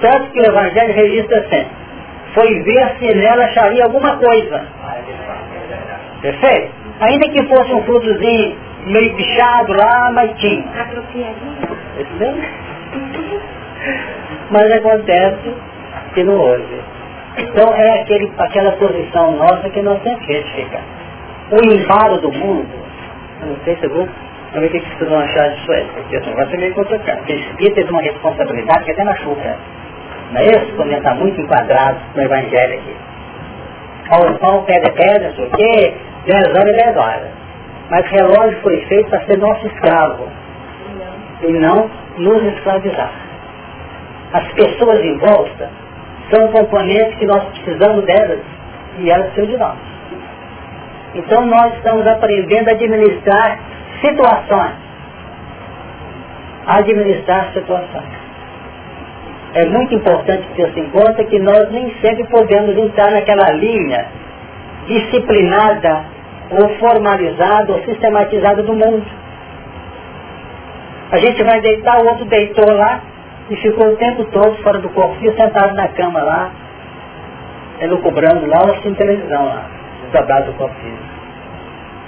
[0.00, 1.66] Tanto que o Evangelho registra assim,
[2.34, 4.66] foi ver se nela acharia alguma coisa.
[6.20, 6.77] Perfeito?
[7.00, 8.56] Ainda que fosse um frutozinho
[8.86, 10.64] meio bichado lá, mas tinha.
[14.50, 15.54] Mas acontece
[16.14, 16.80] que não houve.
[17.38, 20.82] Então é aquele, aquela posição nossa que nós temos que retificar.
[21.52, 22.68] O embalo do mundo,
[23.42, 24.08] eu não sei se eu vou,
[24.52, 27.18] vamos ver o que vocês vão achar disso aí, porque esse negócio é meio complicado.
[27.18, 29.56] Porque espírito tem uma responsabilidade que até machuca.
[30.32, 30.72] Não é isso?
[30.76, 32.96] Quando está muito enquadrado no Evangelho aqui.
[34.10, 35.94] Ao pão, pedra, pedra, sei o quê,
[36.28, 37.28] 10 horas e 10 horas.
[37.90, 40.28] Mas o relógio foi feito para ser nosso escravo
[41.42, 43.10] e não nos escravizar.
[44.34, 45.70] As pessoas em volta
[46.30, 48.40] são componentes que nós precisamos delas
[48.98, 49.76] e elas precisam de nós.
[51.14, 53.58] Então nós estamos aprendendo a administrar
[54.02, 54.74] situações.
[56.66, 58.18] A administrar situações.
[59.54, 64.06] É muito importante ter em conta que nós nem sempre podemos entrar naquela linha
[64.86, 66.17] disciplinada
[66.50, 69.04] ou formalizada ou sistematizada do mundo.
[71.10, 73.00] A gente vai deitar, o outro deitou lá
[73.50, 76.50] e ficou o tempo todo fora do corpo, sentado na cama lá,
[77.80, 79.64] elucubrando lá ou assistindo televisão lá,
[80.12, 80.74] dobrado do corpo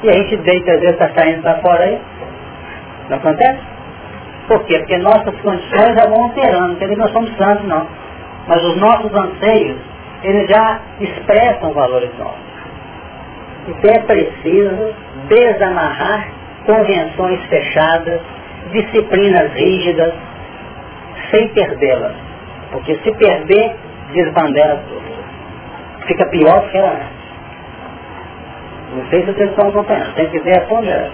[0.03, 1.99] E a gente deita, às vezes está saindo para fora aí.
[3.09, 3.61] Não acontece?
[4.49, 4.79] Por quê?
[4.79, 7.87] Porque nossas condições já vão alterando, porque nós somos santos não.
[8.47, 9.79] Mas os nossos anseios,
[10.23, 12.50] eles já expressam valores nossos.
[13.69, 14.95] Então é preciso
[15.29, 16.29] desamarrar
[16.67, 18.21] convenções fechadas,
[18.73, 20.15] disciplinas rígidas,
[21.31, 22.15] sem perdê-las.
[22.73, 23.77] Porque se perder,
[24.13, 25.01] desbandera tudo.
[26.07, 27.21] Fica pior que antes.
[28.95, 30.15] Não sei se vocês estão acompanhando.
[30.15, 31.11] Tem que responder.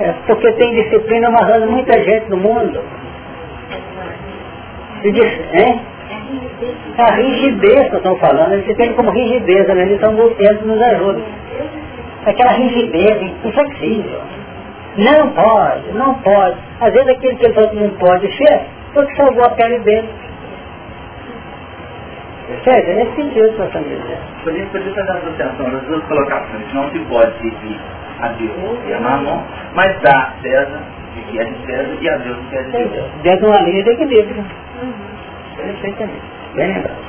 [0.00, 2.82] É porque tem disciplina amarrando muita gente no mundo.
[5.04, 5.80] E diz, hein?
[6.98, 9.82] A rigidez que estão falando, eles entendem como rigidez, né?
[9.82, 11.20] eles estão tentando nos ajuda.
[12.26, 14.20] Aquela rigidez inflexível.
[14.96, 16.56] Não pode, não pode.
[16.80, 18.60] Às vezes aquele que ele falou que não pode ser,
[18.92, 20.08] foi que salvou a pele dele.
[22.46, 22.90] Percebe?
[22.90, 24.20] É nesse sentido que nós estamos dizendo.
[24.44, 26.74] Por isso, por isso essa associação das duas colocações.
[26.74, 27.80] Não se pode servir
[28.20, 29.42] a Deus e a Mamon,
[29.74, 30.80] mas dá César
[31.14, 33.06] de que é de César e a Deus de que é de Deus.
[33.22, 34.44] Dentro de uma linha de equilíbrio.
[34.82, 35.13] Uhum.
[36.54, 37.04] Bem lembrado.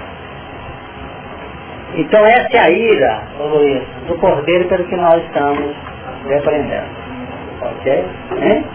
[1.96, 5.74] Então essa é a ira, Luiz, do cordeiro pelo que nós estamos
[6.28, 6.88] repreendendo.
[7.62, 8.06] Ok?
[8.42, 8.66] Hein?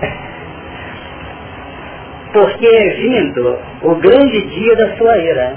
[2.32, 5.54] Porque é vindo o grande dia da sua ira.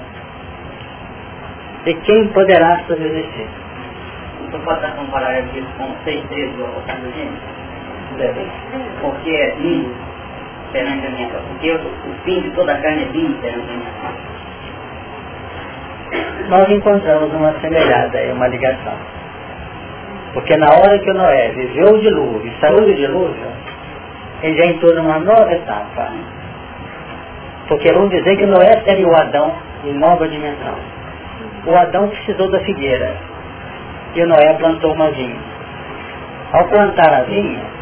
[1.86, 3.48] E quem poderá sobreviver?
[4.52, 6.68] Você pode comparar aqui com seis vezes o
[8.18, 8.48] Deve.
[9.02, 10.13] Porque é vindo
[10.74, 13.74] perante a minha Porque o, o fim de toda a carne é vindo perante a
[13.74, 13.94] minha
[16.50, 18.98] Nós encontramos uma semelhada, uma ligação.
[20.34, 23.48] Porque na hora que o Noé viveu o dilúvio, saiu do dilúvio,
[24.42, 26.12] ele já entrou numa nova etapa.
[27.68, 29.54] Porque vamos dizer que Noé seria o Adão
[29.86, 30.76] em nova dimensão.
[31.66, 33.16] O Adão precisou da figueira.
[34.16, 35.40] E o Noé plantou uma vinha.
[36.52, 37.73] Ao plantar a vinha,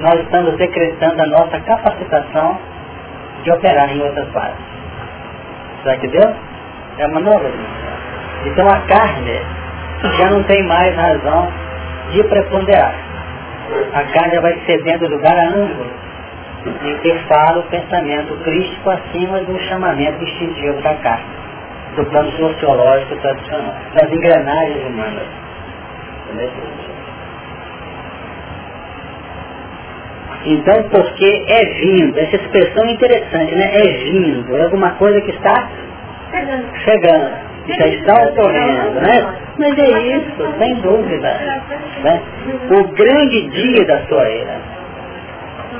[0.00, 2.58] nós estamos decretando a nossa capacitação
[3.42, 4.64] de operar em outras partes.
[5.82, 6.34] Será que deu?
[6.98, 7.90] É uma nova dimensão.
[8.46, 9.40] Então a carne
[10.18, 11.48] já não tem mais razão
[12.12, 12.94] de preponderar.
[13.94, 15.86] A carne vai cedendo lugar a ângulo
[16.66, 21.24] em que fala o pensamento crítico acima do chamamento instintivo da carne,
[21.96, 25.26] do plano sociológico tradicional, das engrenagens humanas.
[30.46, 33.70] Então, porque é vindo, essa expressão é interessante, né?
[33.74, 35.68] É vindo, é alguma coisa que está
[36.84, 39.34] chegando já está ocorrendo, né?
[39.58, 41.28] Mas é isso, sem dúvida.
[42.02, 42.22] Né?
[42.70, 44.56] O grande dia da sua era.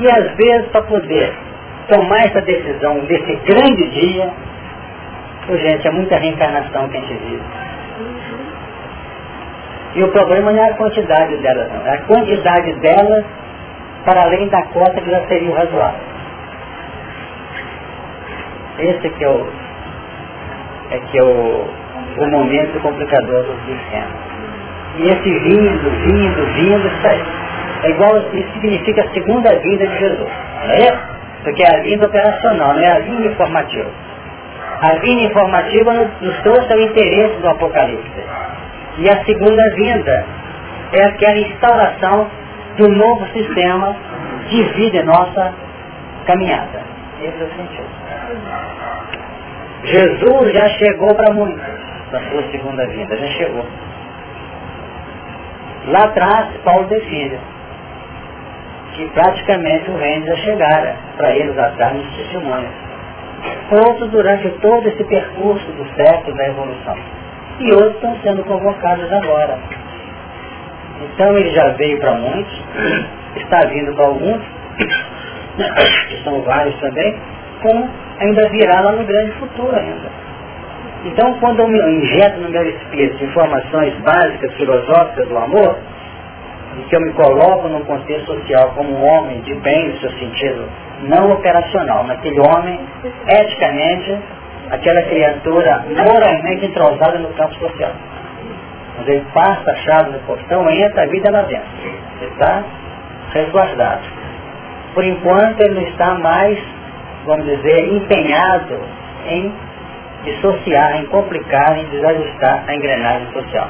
[0.01, 1.33] E às vezes para poder
[1.89, 4.31] tomar essa decisão desse grande dia,
[5.49, 7.43] oh, gente, é muita reencarnação que a gente vive.
[9.97, 11.87] E o problema não é a quantidade delas, não.
[11.87, 13.25] É a quantidade delas
[14.05, 16.01] para além da cota que já seria o razoável.
[18.79, 19.47] Esse que é o,
[20.91, 21.69] é que é o,
[22.19, 24.31] o momento complicador do sistema.
[24.97, 26.91] E esse vindo, vindo, vindo,
[27.83, 30.29] é igual, isso significa a segunda vinda de Jesus.
[30.65, 30.99] Não é?
[31.45, 33.91] Porque é a vinda operacional, não é a vinda informativa.
[34.83, 38.25] A vinda informativa nos trouxe o interesse do Apocalipse.
[38.99, 40.27] E a segunda vinda
[40.93, 42.29] é aquela instauração
[42.81, 43.95] do novo sistema
[44.49, 45.53] de vida nossa
[46.27, 46.81] caminhada.
[47.21, 48.01] Esse é o sentido.
[49.85, 51.63] Jesus já chegou para muitos.
[52.11, 53.65] da sua segunda vinda, já chegou.
[55.89, 57.39] Lá atrás, Paulo define
[58.95, 62.73] que praticamente o reino já chegara para eles atrás nos testemunhos.
[63.87, 66.97] Outros durante todo esse percurso do século da evolução.
[67.61, 69.59] E outros estão sendo convocados agora.
[71.01, 72.63] Então ele já veio para muitos,
[73.37, 74.43] está vindo para alguns,
[76.09, 77.17] que são vários também,
[77.63, 77.89] como
[78.19, 80.11] ainda virá lá no grande futuro ainda.
[81.05, 85.79] Então, quando eu me injeto no meu espírito informações básicas, filosóficas do amor,
[86.79, 90.11] e que eu me coloco num contexto social como um homem de bem, no seu
[90.13, 90.69] sentido
[91.03, 92.79] não operacional, naquele homem,
[93.27, 94.19] eticamente,
[94.71, 97.93] aquela criatura moralmente entrosada no campo social.
[99.07, 101.69] Ele passa a chave no portão, entra a vida lá dentro.
[102.21, 102.63] Ele está
[103.33, 104.03] resguardado.
[104.95, 106.59] Por enquanto, ele não está mais,
[107.25, 108.79] vamos dizer, empenhado
[109.29, 109.53] em
[110.25, 113.69] dissociar, em complicar, em desajustar a engrenagem social.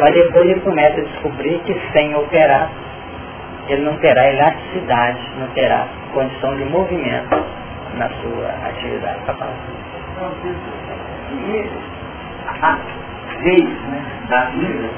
[0.00, 2.70] Mas depois ele começa a descobrir que sem operar,
[3.68, 7.44] ele não terá elasticidade, não terá condição de movimento
[7.96, 9.18] na sua atividade.
[9.26, 9.34] Tá
[11.32, 11.70] e
[12.60, 12.78] a
[13.42, 14.88] vez né, da vida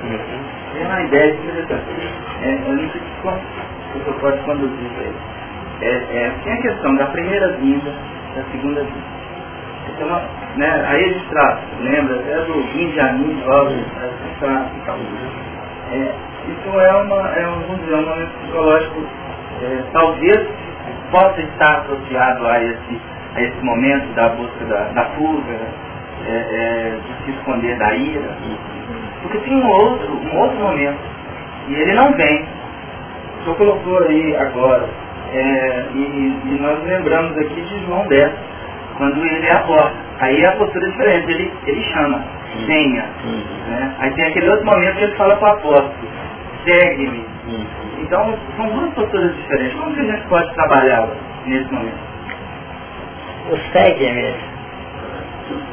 [0.80, 1.84] é uma ideia interessante.
[2.42, 3.38] É, sei como
[3.94, 5.14] você pode conduzir isso aí.
[5.82, 7.90] É, é, tem a questão da primeira vinda,
[8.36, 9.14] da segunda vinda.
[9.88, 10.22] Então,
[10.56, 12.16] né, aí eles tratam, lembra?
[12.16, 13.84] É do Benjamin Jovem,
[15.92, 16.14] é,
[16.48, 19.06] isso é, uma, é um, vamos dizer, um momento psicológico,
[19.62, 20.48] é, talvez
[21.10, 23.00] possa estar associado a esse,
[23.36, 25.60] a esse momento da busca da, da fuga,
[26.26, 28.36] é, é, de se esconder da ira.
[29.24, 30.98] Porque tem um outro, um outro momento,
[31.68, 32.46] e ele não vem.
[33.40, 34.86] O senhor colocou aí agora,
[35.32, 35.98] é, e,
[36.44, 38.32] e, nós lembramos aqui de João 10,
[38.98, 39.94] quando ele é a porta.
[40.20, 42.22] Aí a postura é diferente, ele, ele chama,
[42.66, 43.04] venha.
[43.68, 43.94] Né?
[43.98, 45.94] Aí tem aquele outro momento que ele fala para o apóstolo,
[46.66, 47.24] segue-me.
[48.02, 49.74] Então são duas posturas diferentes.
[49.78, 51.08] Como que a gente pode trabalhar
[51.46, 51.98] nesse momento?
[53.50, 54.34] O segue-me,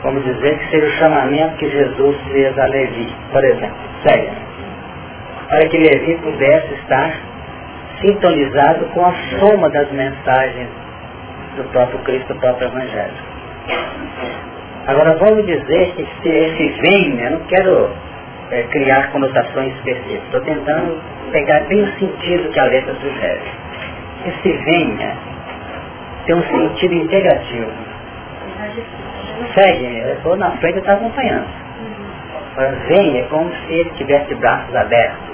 [0.03, 4.51] vamos dizer que seja o chamamento que Jesus fez a Levi, por exemplo, segue-me.
[5.49, 7.13] Para que Levi pudesse estar
[8.01, 10.69] sintonizado com a soma das mensagens
[11.55, 13.31] do próprio Cristo, do próprio Evangelho.
[14.87, 17.89] Agora vamos dizer que se esse venha, eu não quero
[18.49, 20.99] é, criar conotações específicas, estou tentando
[21.31, 23.41] pegar bem o sentido que a letra sugere.
[24.25, 25.17] Esse venha
[26.25, 27.71] tem um sentido integrativo.
[29.53, 31.47] Segue, eu estou na frente e está acompanhando.
[32.53, 35.31] Agora venha é como se ele tivesse braços abertos.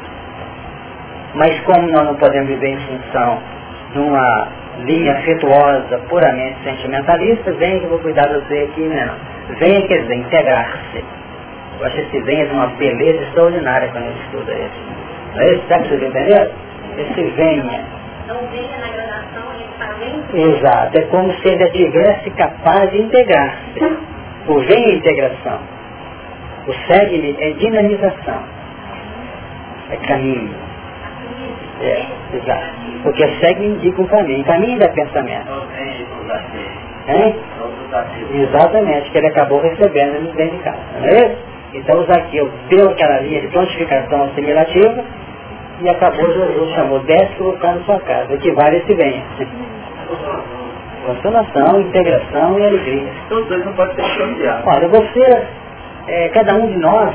[1.34, 3.40] Mas como nós não podemos viver em função
[3.92, 4.48] de uma
[4.80, 9.10] linha afetuosa, puramente sentimentalista, venha que eu vou cuidar de você aqui, né?
[9.60, 11.04] Venha, quer dizer, integrar-se.
[11.80, 14.98] Eu acho esse venha de uma beleza extraordinária quando a gente estuda isso.
[15.36, 15.64] Não é isso?
[15.68, 16.52] Vocês entenderam?
[16.98, 17.84] Esse venha.
[18.28, 19.07] Não venha na
[20.34, 20.98] Exato.
[20.98, 23.98] É como se ele estivesse capaz de integrar-se.
[24.48, 25.60] O venha é integração.
[26.68, 28.44] O segue é dinamização.
[29.92, 30.56] É caminho.
[31.82, 32.76] É, exato.
[33.04, 34.44] Porque segue indica um caminho.
[34.46, 35.48] Caminho é pensamento.
[37.08, 37.36] Hein?
[38.34, 40.78] Exatamente, que ele acabou recebendo dentro de casa.
[41.00, 41.38] Não é isso?
[41.74, 45.04] Então o Zaqueu deu aquela linha de prontificação assimilativa
[45.82, 49.24] e acabou Jesus chamou desce que vou na sua casa, equivale a esse venha.
[51.06, 53.12] Consolação, integração e alegria.
[53.26, 54.66] Então os dois não podem ser familiares.
[54.66, 55.48] Olha, você,
[56.08, 57.14] é, cada um de nós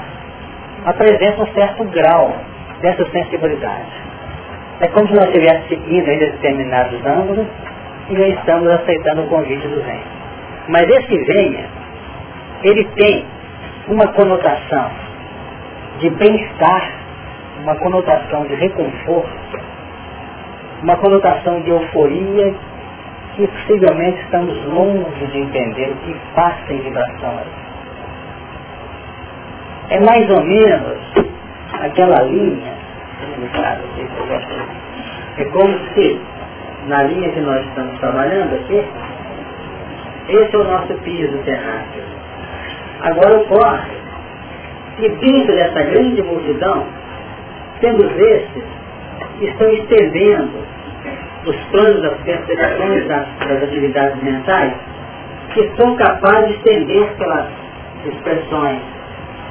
[0.87, 2.35] apresenta um certo grau
[2.81, 3.91] dessa sensibilidade.
[4.81, 7.47] É como se nós estivéssemos seguindo ainda determinados ângulos
[8.09, 10.03] e já estamos aceitando o convite do venha.
[10.69, 11.67] Mas esse venha,
[12.65, 13.25] ele tem
[13.89, 14.91] uma conotação
[15.99, 16.93] de bem-estar,
[17.63, 19.61] uma conotação de reconforto,
[20.83, 22.55] uma conotação de euforia
[23.37, 27.41] que possivelmente estamos longe de entender o que passa em vibração.
[29.91, 30.99] É mais ou menos
[31.81, 32.83] aquela linha
[35.39, 36.21] é como se,
[36.87, 38.85] na linha que nós estamos trabalhando aqui,
[40.29, 42.03] esse é o nosso piso terráqueo.
[43.03, 43.91] Agora ocorre
[44.97, 46.85] que dentro dessa grande multidão,
[47.81, 48.65] temos esses
[49.39, 50.72] que estão estendendo
[51.45, 54.73] os planos das percepções das, das atividades mentais,
[55.55, 57.47] que são capazes de estender pelas
[58.07, 58.81] expressões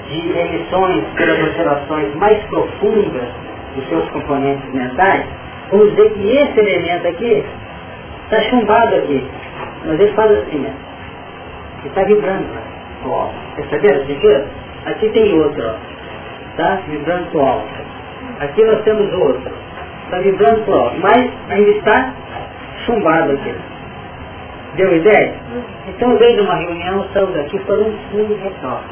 [0.09, 3.29] de emissões, pelas observações mais profundas
[3.75, 5.25] dos seus componentes mentais,
[5.69, 7.45] vamos dizer que esse elemento aqui
[8.23, 9.25] está chumbado aqui.
[9.85, 10.91] Mas ele faz assim, ó.
[11.79, 12.47] Ele está vibrando.
[13.55, 14.47] Perceberam o sentido?
[14.85, 15.75] Aqui tem outro, ó.
[16.57, 16.79] Tá?
[16.87, 17.67] Vibrando pro alto.
[18.39, 19.51] Aqui nós temos outro.
[20.11, 20.97] Está vibrando pro alto.
[20.99, 22.13] Mas ainda está
[22.85, 23.55] chumbado aqui.
[24.75, 25.33] Deu ideia?
[25.87, 28.83] Então veio de uma reunião, saiu daqui, foram um fundo de retorno.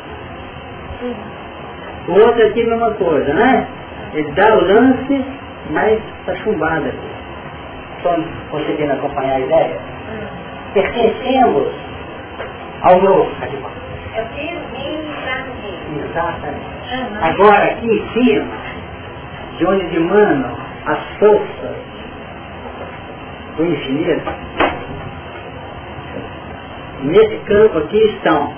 [2.08, 3.68] O outro aqui a mesma coisa, né?
[4.14, 5.26] Ele dá o lance,
[5.72, 7.10] mas está chumbado aqui.
[7.98, 9.78] Estão conseguindo acompanhar a ideia?
[10.74, 11.68] Pertencemos
[12.82, 13.30] ao novo.
[14.16, 14.22] É
[14.54, 16.06] no meio.
[16.06, 16.70] Exatamente.
[17.22, 18.54] Agora aqui em cima,
[19.58, 21.76] de onde dimanam as forças
[23.58, 24.32] do infinito,
[27.04, 28.54] nesse campo aqui estão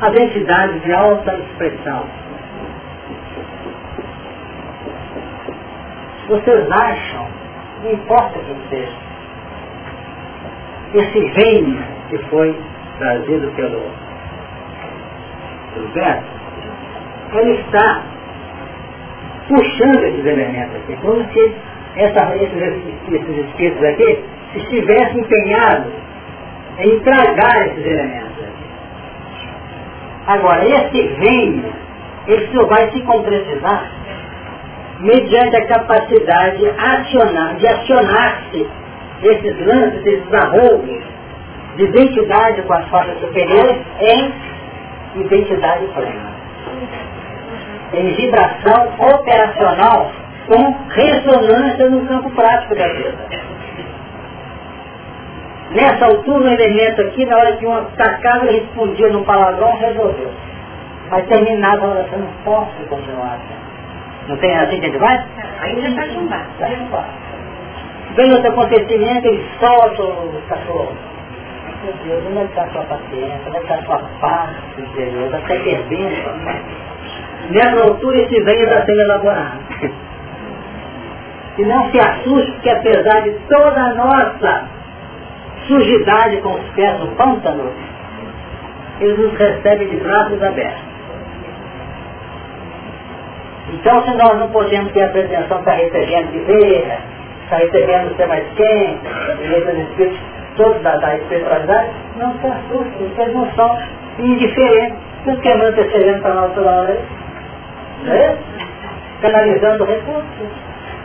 [0.00, 2.04] as entidades de alta expressão.
[6.28, 7.26] Vocês acham,
[7.82, 8.96] não importa quem seja,
[10.94, 12.56] esse reino que foi
[12.98, 13.80] trazido pelo,
[15.94, 16.24] Beto,
[17.32, 18.02] ele está
[19.50, 21.54] puxando esses elementos aqui, como se
[21.96, 22.62] essa, esses,
[23.10, 24.24] esses espíritos aqui
[24.54, 25.92] estivessem empenhados
[26.78, 28.30] em tragar esses elementos.
[30.28, 31.72] Agora, esse reino,
[32.28, 33.90] ele só vai se concretizar
[35.00, 38.66] mediante a capacidade acionar, de acionar-se
[39.22, 41.02] esses lances, esses arroubos
[41.76, 44.32] de identidade com as forças superiores em
[45.16, 46.39] identidade plena.
[47.92, 50.12] Em vibração operacional
[50.46, 53.14] com ressonância no campo prático da vida.
[55.70, 60.30] Nessa altura, o elemento aqui, na hora que um atacava e respondia no palavrão, resolveu.
[61.10, 63.38] Mas terminava a oração, não posso continuar.
[64.26, 65.24] Não tem assim que a gente vai?
[65.60, 66.50] Ainda está chumbado.
[66.52, 67.06] Está chumbado.
[68.16, 70.92] Vem outro acontecimento, ele solta o cachorro.
[71.84, 73.40] Meu Deus, onde é está a sua paciência?
[73.46, 75.26] Onde é está a sua paz interior?
[75.26, 76.89] Está perdendo.
[77.50, 79.58] Nessa altura, esse venho está sendo elaborado.
[81.58, 84.68] E não se assuste, porque apesar de toda a nossa
[85.66, 87.70] sujidade com os pés no pântano,
[89.00, 90.90] ele nos recebe de braços abertos.
[93.72, 96.98] Então, se nós não podemos ter a pretensão de estar recebendo de ver,
[97.44, 99.00] estar recebendo sei mais quem,
[99.40, 100.20] e esses espíritos
[100.56, 103.78] todos da, da espiritualidade, não se assustem, porque eles não são
[104.18, 104.96] indiferentes.
[105.26, 106.98] Não quer não intercedendo para nós toda hora,
[108.04, 108.36] não é?
[109.20, 110.48] Canalizando recursos.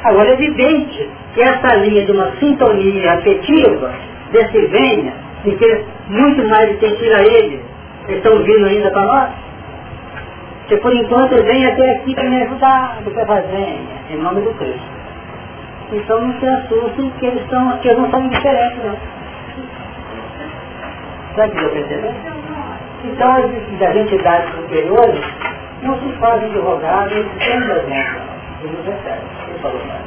[0.04, 3.92] Agora é evidente que essa linha de uma sintonia afetiva
[4.32, 5.14] desse venha,
[5.46, 7.64] em que muito mais de quem tira ele,
[8.10, 9.30] estão vindo ainda para nós,
[10.68, 13.80] que por enquanto vem até aqui para me ajudar, depois vai venha,
[14.12, 14.96] em nome do Cristo.
[15.92, 18.98] Então não se assustem que eles, são, que eles não são indiferentes, não.
[21.36, 22.14] Será que deu para entender?
[23.04, 25.26] Então as, das entidades superiores
[25.86, 28.36] não se fazem de rogado, eles têm das mãos.
[28.64, 29.22] Eles recebem.
[29.48, 30.02] Ele falou mais.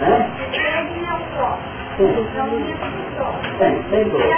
[0.00, 0.30] Né?
[1.96, 2.26] Sim.
[3.58, 4.34] Tem, sem dúvida.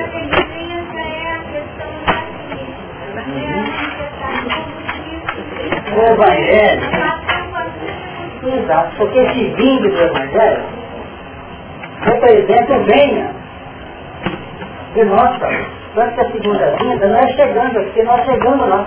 [5.97, 6.83] O Evangelho,
[8.45, 10.65] exato, porque esse vinho do Evangelho
[12.03, 13.31] representa o venha
[14.95, 15.76] de nossa.
[15.97, 18.87] Tanto que a segunda vinda não é chegando, é porque nós chegamos lá.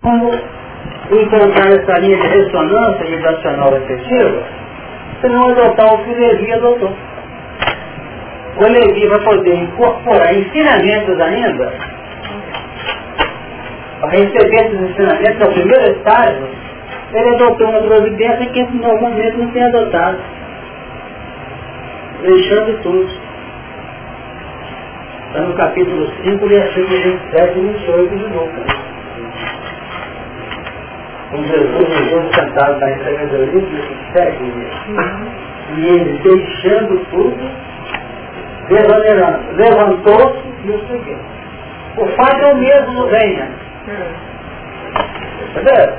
[0.00, 0.30] Quando
[1.20, 4.42] encontrar essa linha de ressonância vibracional efetiva,
[5.20, 6.96] você não adotar o que o Levi adotou.
[8.56, 11.72] O Levi vai poder incorporar ensinamentos ainda,
[14.00, 16.48] para receber esses ensinamentos, no primeiro estágio,
[17.12, 20.37] ele adotou uma providência que normalmente não tem adotado,
[22.22, 23.08] deixando tudo.
[25.28, 28.88] Está no capítulo 5, versículo 27 e 28 de Lucas
[31.30, 34.68] com Jesus Jesus sentado na sabedoria e segue
[35.76, 37.36] E ele deixando tudo,
[39.56, 41.18] levantou-se e o seguiu.
[41.98, 43.48] O fato é o mesmo, venha.
[45.50, 45.96] Entendeu?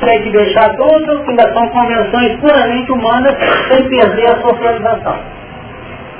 [0.00, 3.34] Tem que deixar tudo, ainda são convenções puramente humanas,
[3.68, 5.37] sem perder a socialização.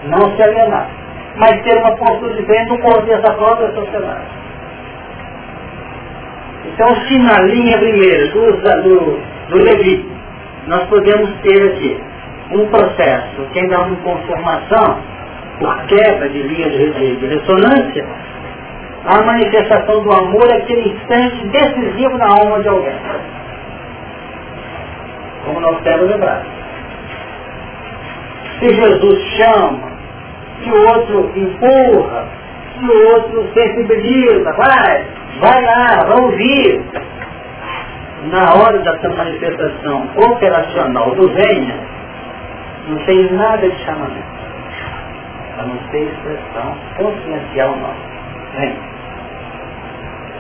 [0.05, 0.88] Não se alienar.
[1.36, 4.26] Mas ter uma postura diferente no contexto da própria sociedade.
[6.66, 10.09] Então, se na linha primeira do, do, do Levi,
[10.66, 12.01] nós podemos ter aqui
[12.53, 14.99] um processo que ainda há uma conformação,
[15.59, 18.07] por quebra de linha de, de, de ressonância,
[19.05, 22.94] a manifestação do amor é aquele instante decisivo na alma de alguém.
[25.44, 26.46] Como nós temos lembrado.
[28.59, 29.92] Se Jesus chama,
[30.62, 32.26] se o outro empurra,
[32.78, 35.04] se o outro sensibiliza, vai,
[35.40, 36.82] vai lá, vai ouvir.
[38.32, 41.76] Na hora dessa manifestação operacional do venha,
[42.88, 44.38] não tem nada de chamamento.
[45.59, 48.59] A não ser expressão consciencial não.
[48.59, 48.76] Vem.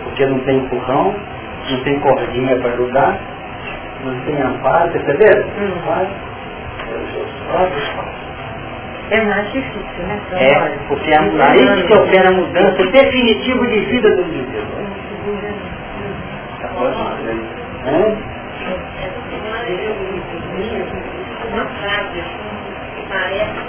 [0.04, 1.14] Porque não tem empurrão,
[1.70, 3.18] não tem cordinha para ajudar,
[4.04, 5.44] não tem amparo, perceberam?
[5.58, 6.27] Hum.
[9.10, 10.20] É mais difícil, né?
[10.32, 14.62] É, porque é aí que opera a mudança definitiva de vida do indivíduo.
[21.52, 22.22] Uma frase
[22.94, 23.68] que parece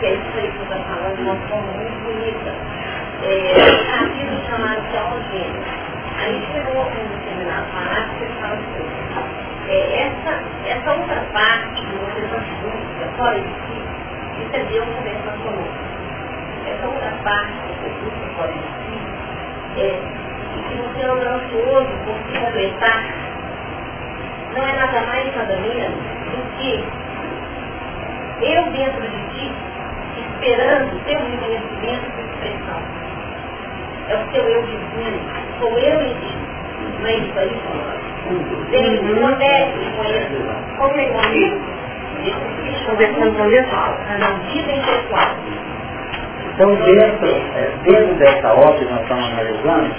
[0.00, 2.52] que é isso aí que você está falando de uma forma muito bonita.
[3.22, 5.62] É, um capítulo chamado Teogênio.
[6.18, 9.00] Aí chegou um determinado parágrafo que fala assim,
[9.68, 12.20] é, essa, essa outra parte que você
[13.20, 13.76] fora de si,
[14.40, 15.74] isso é Deus conversando conosco.
[16.66, 18.96] Essa outra parte que busca fora de si,
[19.76, 20.00] é,
[20.56, 23.04] e que você anda ansioso por se completar,
[24.56, 26.00] não é nada mais nada menos
[26.32, 26.84] do que
[28.42, 29.52] eu dentro de ti,
[30.16, 32.82] esperando ter um reconhecimento de expressão.
[34.08, 35.20] É o seu eu divino,
[35.60, 36.36] sou eu em ti.
[37.00, 37.60] Não é isso aí,
[38.72, 40.50] Ele acontece com ele.
[40.78, 41.69] Como é comigo?
[44.18, 45.36] Na vida intelectual.
[46.54, 49.94] Então, dentro, é, dentro dessa obra que nós estamos analisando,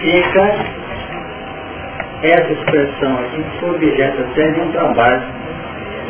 [0.00, 0.82] fica
[2.22, 5.22] essa expressão aqui que foi objeto até de um trabalho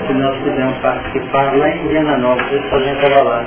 [0.06, 3.44] que nós fizemos participar lá em Viena Nova, a gente estava lá.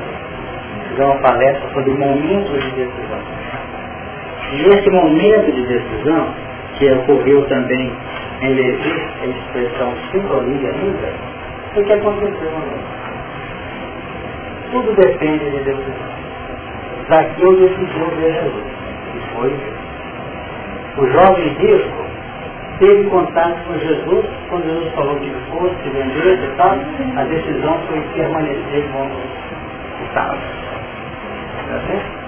[0.89, 3.20] Fizemos uma palestra sobre momentos de decisão.
[4.54, 6.34] E esse momento de decisão,
[6.78, 7.91] que ocorreu também
[8.41, 11.35] em Levi, a expressão simboliza ainda, foi
[11.76, 12.52] o que aconteceu
[14.72, 16.16] Tudo depende de decisão.
[17.10, 18.66] Zaqueu decidiu ver Jesus.
[19.16, 19.54] E foi.
[20.98, 22.06] O jovem rico
[22.80, 26.78] teve contato com Jesus, quando Jesus falou que fosse, vendesse e tal,
[27.18, 29.12] a decisão foi permanecer como
[30.08, 30.38] estava.
[30.38, 32.26] Tá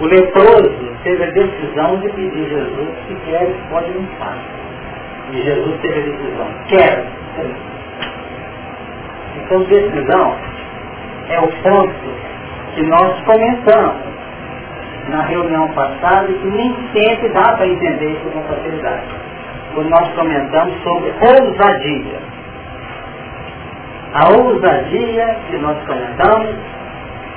[0.00, 4.36] o leproso teve a decisão de pedir Jesus se quer, pode limpar.
[5.32, 7.71] E Jesus teve a decisão, quero.
[9.36, 10.36] Então decisão
[11.28, 12.12] é o ponto
[12.74, 14.12] que nós comentamos
[15.08, 19.06] na reunião passada e que nem sempre dá para entender isso com facilidade.
[19.74, 22.32] Quando nós comentamos sobre ousadia.
[24.14, 26.54] A ousadia que nós comentamos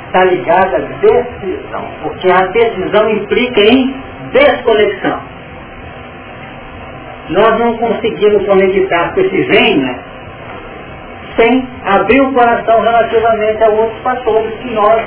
[0.07, 3.95] está ligada à decisão, porque a decisão implica em
[4.31, 5.19] desconexão.
[7.29, 10.14] Nós não conseguimos conectar com esse venha
[11.37, 15.01] sem abrir o coração relativamente a outros fatores que nós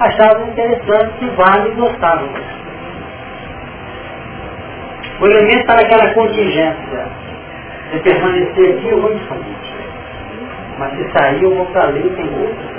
[0.00, 2.40] achávamos interessantes e válidos e gostávamos.
[5.20, 7.06] O elemento para aquela contingência
[7.92, 8.94] de permanecer aqui em
[10.78, 12.70] Mas se sair eu vou para ali tem outros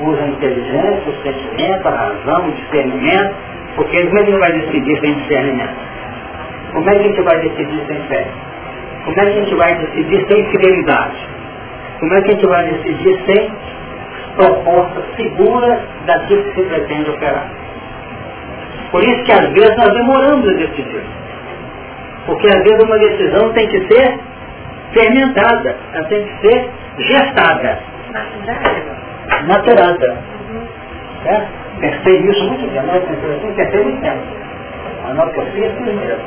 [0.00, 3.34] Usa a inteligência, o sentimento, a razão, o discernimento,
[3.76, 5.74] porque como é que gente vai decidir sem discernimento?
[6.72, 8.26] Como é que a gente vai decidir sem fé?
[9.04, 11.33] Como é que a gente vai decidir sem fidelidade?
[12.00, 13.52] Como é que a gente vai decidir sem
[14.36, 17.48] proposta segura daquilo que se pretende operar.
[18.90, 21.02] Por isso que às vezes nós demoramos a decidir.
[22.26, 24.18] Porque às vezes uma decisão tem que ser
[24.92, 27.78] fermentada, ela tem que ser gestada.
[29.46, 30.18] Maturada.
[31.26, 31.42] É?
[31.80, 34.22] Pensei nisso muito bem, nós pensamos assim, pensei muito tempo.
[35.08, 36.18] A nossa filha é.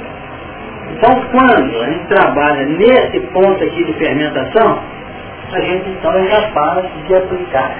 [0.92, 4.80] Então quando a gente trabalha nesse ponto aqui de fermentação,
[5.54, 7.76] a gente então é capaz de aplicar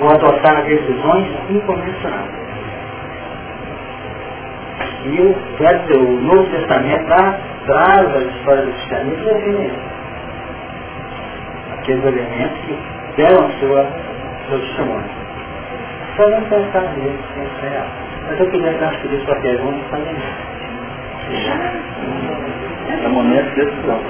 [0.00, 2.42] ou adotar decisões inconvencionais.
[5.04, 9.92] E o, o Novo Testamento lá, traz a história do cristianismo
[11.82, 12.78] aqueles elementos que
[13.16, 13.86] deram sua,
[14.48, 15.04] seu testemunho.
[16.16, 17.86] Só não pensar nisso, isso é real.
[18.28, 20.51] Mas eu queria transferir sua pergunta para mim.
[22.88, 24.00] É momento de decisão.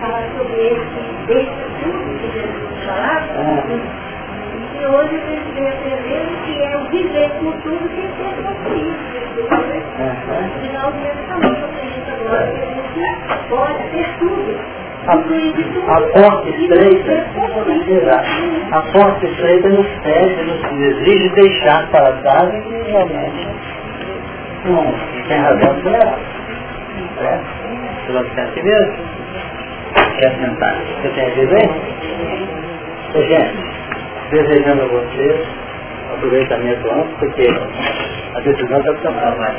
[0.00, 3.28] falar sobre esse, assunto que Jesus falava,
[4.78, 8.94] e hoje eu estou aprendendo que é o viver com tudo sem ser possível.
[10.38, 14.87] Afinal, Deus também acredita agora que a gente pode ter tudo.
[15.08, 17.26] A, a porta estreita,
[18.72, 23.48] a porta estreita nos pede, nos exige deixar para trás e realmente
[24.66, 24.94] não
[25.28, 26.38] tem razão de ser
[27.18, 27.46] certo?
[28.06, 28.96] Você ficar assim mesmo?
[30.18, 30.76] Quer sentar?
[31.02, 31.70] Você a dizer?
[33.08, 33.56] Então, gente,
[34.30, 35.46] desejando a vocês
[36.14, 37.48] aproveitamento amplo, porque
[38.34, 39.54] a decisão está tomada.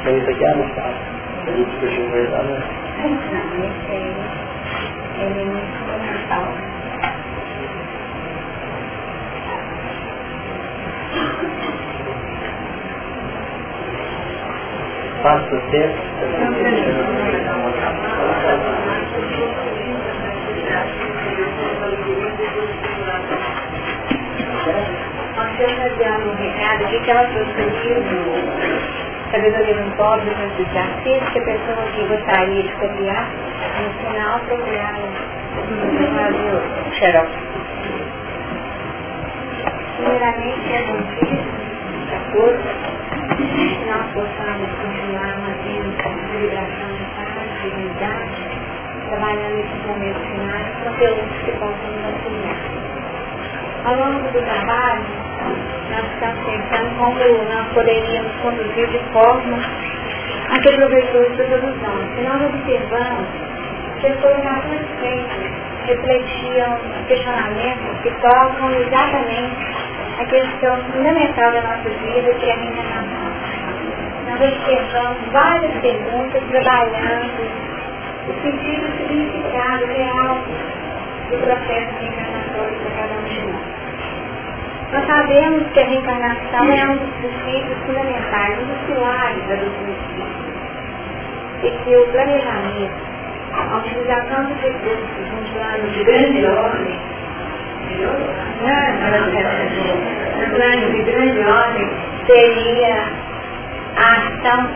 [0.00, 1.21] Então isso aqui é no estado.
[1.44, 2.62] A gente puxou o lá, né?
[5.18, 6.46] Aí é muito fundamental.
[15.22, 15.98] Faça o tempo.
[25.78, 29.01] Nós temos um recado aqui que ela trouxe o livro
[29.32, 33.30] Sabedoria do Pobre, do Desafios, que a pessoa que gostaria de copiar,
[33.80, 34.94] no final procurar
[36.88, 37.30] o xerox.
[39.96, 41.44] Primeiramente, é bom dia
[42.12, 42.20] a
[43.38, 50.68] que nós possamos continuar mantendo a vibração de paz, de unidade, trabalhando nesses momentos finais
[50.84, 52.81] conteúdos que possam nos auxiliar.
[53.84, 55.04] Ao longo do trabalho,
[55.90, 59.58] nós estamos pensando como nós poderíamos conduzir de forma
[60.50, 62.14] a que aproveitou para todos nós.
[62.14, 63.26] Se nós observamos
[64.00, 65.52] que as colocações feitas
[65.86, 66.78] refletiam
[67.08, 69.56] questionamentos que tocam exatamente
[70.20, 73.32] a questão fundamental da nossa vida, que é a reencarnação.
[74.28, 77.50] Nós observamos várias perguntas trabalhando
[78.28, 80.38] o sentido significado real
[81.30, 82.21] do processo reencarnatório
[85.22, 90.02] sabemos que a reencarnação é um dos princípios fundamentais, um dos pilares da doutrina.
[91.62, 92.92] E que o planejamento,
[93.52, 96.98] a utilização dos recursos um plano de grande ordem,
[100.38, 101.90] um plano de grande ordem
[102.26, 103.04] seria
[103.96, 104.68] a ação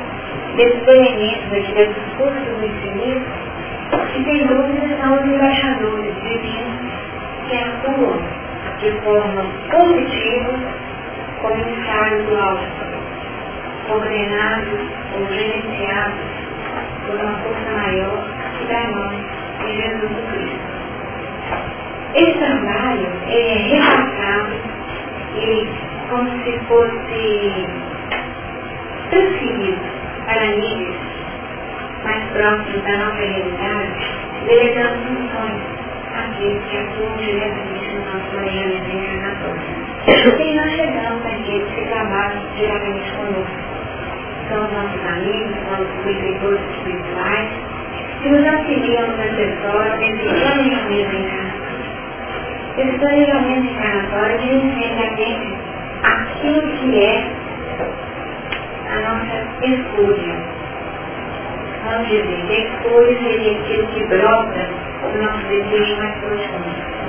[0.54, 3.26] desses elementos aqui, desses cursos do infinito,
[4.12, 6.76] que sem dúvida são os embaixadores divinos
[7.48, 8.45] que atuam
[8.80, 10.58] de forma positiva
[11.40, 12.66] como emissários do alto,
[13.86, 14.80] coordenados
[15.14, 16.36] ou gerenciados
[17.06, 18.24] por uma força maior
[18.58, 19.24] que dá nome
[19.64, 20.76] em Jesus Cristo.
[22.14, 24.54] Esse trabalho é repassado
[25.36, 25.68] e
[26.08, 27.66] como se fosse
[29.10, 29.80] transferido
[30.26, 30.96] para níveis
[32.04, 33.92] mais próximos da nossa realidade,
[34.46, 35.62] delegando funções
[36.14, 38.15] àqueles que atuam diretamente no
[38.46, 39.62] nosso planejamento reencarnatório.
[40.40, 43.66] E nós chegamos àqueles que trabalham diretamente conosco.
[44.48, 47.48] São os nossos amigos, são os benfeitores espirituais,
[48.22, 51.66] que nos auxiliam no acessório desse planejamento reencarnatório.
[52.78, 54.62] Esse planejamento reencarnatório diz
[54.96, 55.56] respeito
[56.02, 57.26] a aquilo que é
[58.88, 60.36] a nossa escolha.
[61.84, 64.68] Vamos dizer, a escolha seria aquilo que brota
[65.12, 67.05] do nosso desejo mais profundo.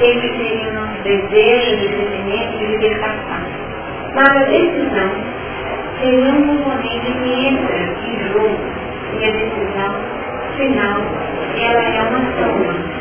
[0.00, 3.42] Esse seria o nosso desejo de crescimento de libertação.
[4.14, 5.10] Mas a decisão
[6.00, 7.76] seria um componente que entra
[8.06, 8.58] em jogo
[9.20, 9.94] e a decisão
[10.56, 11.02] final
[11.56, 12.92] ela é uma soma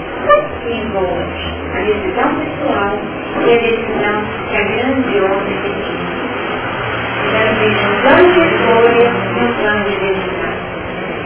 [0.63, 2.99] que envolve a decisão pessoal
[3.39, 6.11] e a decisão que a grande ordem define.
[7.27, 10.53] Então, existe um plano de escolha e plano de decisão.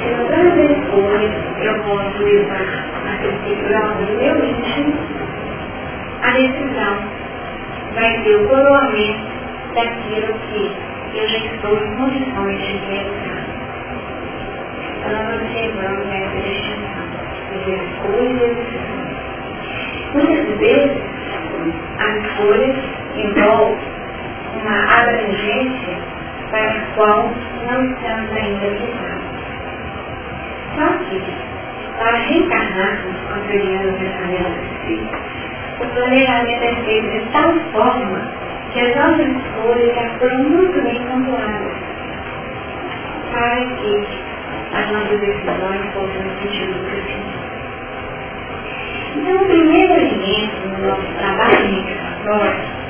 [0.01, 1.31] Se no plano de escolha
[1.61, 4.93] eu posso levar a perspectiva do meu íntimo,
[6.25, 6.97] a decisão
[7.93, 9.27] vai ser o coroamento
[9.75, 10.71] daquilo que
[11.13, 13.45] eu já estou em condições de realizar.
[14.97, 17.05] Então, nós observamos essa distinção
[17.53, 18.95] entre a escolha e a decisão.
[20.13, 21.03] Muitas vezes,
[21.99, 22.75] a escolha
[23.17, 23.85] envolve
[24.61, 25.95] uma abrangência
[26.49, 27.31] para a qual
[27.69, 29.35] não estamos ainda preparados.
[30.75, 31.23] Só que,
[31.99, 35.35] para reencarnarmos, considerando o pensamento espírita,
[35.79, 38.21] o planejamento é feito de tal forma
[38.71, 41.73] que as nossas escolhas já foram muito bem pontuadas
[43.31, 44.07] para que
[44.73, 47.45] as nossas decisões possam no do crescimento.
[49.15, 52.85] Então, o primeiro elemento no nosso trabalho reencarnatório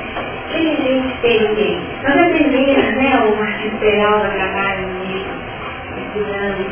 [0.49, 1.79] que a gente tem o quê?
[2.03, 5.29] Nós aprendemos, né, o Martins Peralta trabalha nisso,
[5.97, 6.65] estudando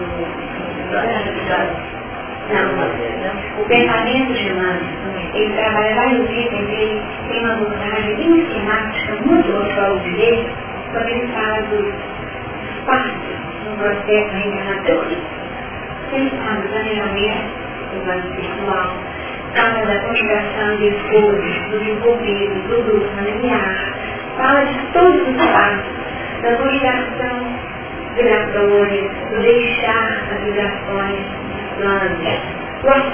[2.50, 9.16] não, o pensamento de Emmanuel, ele trabalha vários itens, ele tem uma abordagem bem esquemática,
[9.26, 10.52] muito atual de direito,
[10.92, 11.86] quando ele fala dos
[12.86, 13.34] passos
[13.66, 15.18] no processo reencarnatório.
[16.12, 17.46] Ele fala do planejamento,
[17.94, 18.98] do plano espiritual,
[19.56, 23.94] fala da comunicação de escolhas, dos envolvidos, do grupo familiar,
[24.38, 26.04] fala de todos os passos
[26.42, 27.74] das obrigações
[28.16, 31.43] vibratórias, do deixar as vibrações
[31.84, 32.64] planos.
[32.84, 33.14] Dos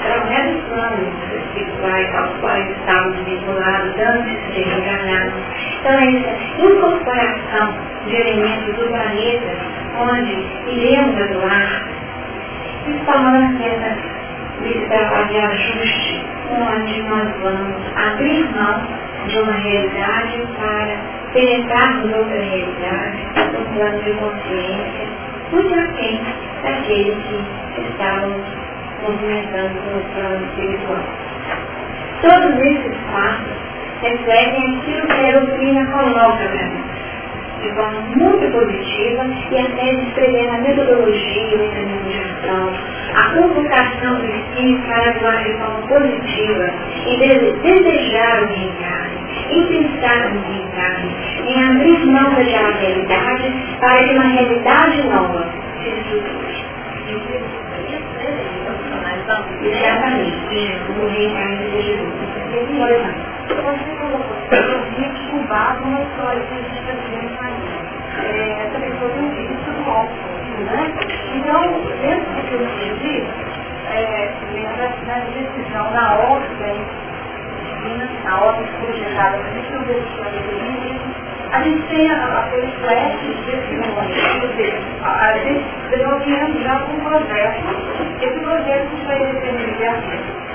[0.68, 5.32] planos espirituais aos quais estamos vinculados antes de reencarnar.
[5.80, 7.74] Então, essa incorporação
[8.06, 9.52] de elementos do planeta,
[10.00, 11.20] onde iremos
[13.06, 13.96] falando nessa
[14.62, 18.82] lista de ajuste, onde nós vamos abrir mão
[19.28, 20.96] de uma realidade para
[21.32, 23.18] penetrarmos outra realidade,
[23.56, 26.20] um plano de consciência, muito aquém
[26.62, 27.16] daquele
[27.74, 28.44] que estávamos
[29.02, 31.04] movimentando no plano espiritual.
[32.22, 33.70] Todos esses passos
[34.02, 36.90] refletem aquilo que a doutrina coloca para nós
[37.62, 42.72] de forma muito positiva e até descrever a metodologia, o intermediação,
[43.14, 46.70] a convocação do espírito para atuar de forma positiva
[47.06, 47.16] e
[47.62, 51.14] desejar o reencarne, em pensar no reencarne,
[51.46, 55.46] em abrir mão daquela realidade para que uma realidade nova
[55.82, 56.40] se.
[59.62, 60.78] Exatamente.
[60.98, 62.30] O reencarne de Jesus.
[63.50, 67.09] Você colocou o cubado uma história que a gente
[68.22, 70.92] é, pessoa tem um vício do álcool, né?
[71.34, 71.62] Então,
[72.00, 73.24] dentro do que eu entendi,
[73.90, 74.32] é,
[75.06, 76.84] na decisão, na ordem
[77.64, 80.20] divina, na ordem projetada, a gente não vê o
[81.52, 87.64] a gente tem aqueles flashes desse momento, a gente desenvolvendo já um projeto,
[88.20, 89.94] esse projeto vai defender a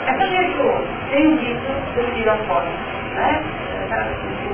[0.10, 2.70] Essa pessoa tem um vício do giratório,
[3.14, 3.44] né?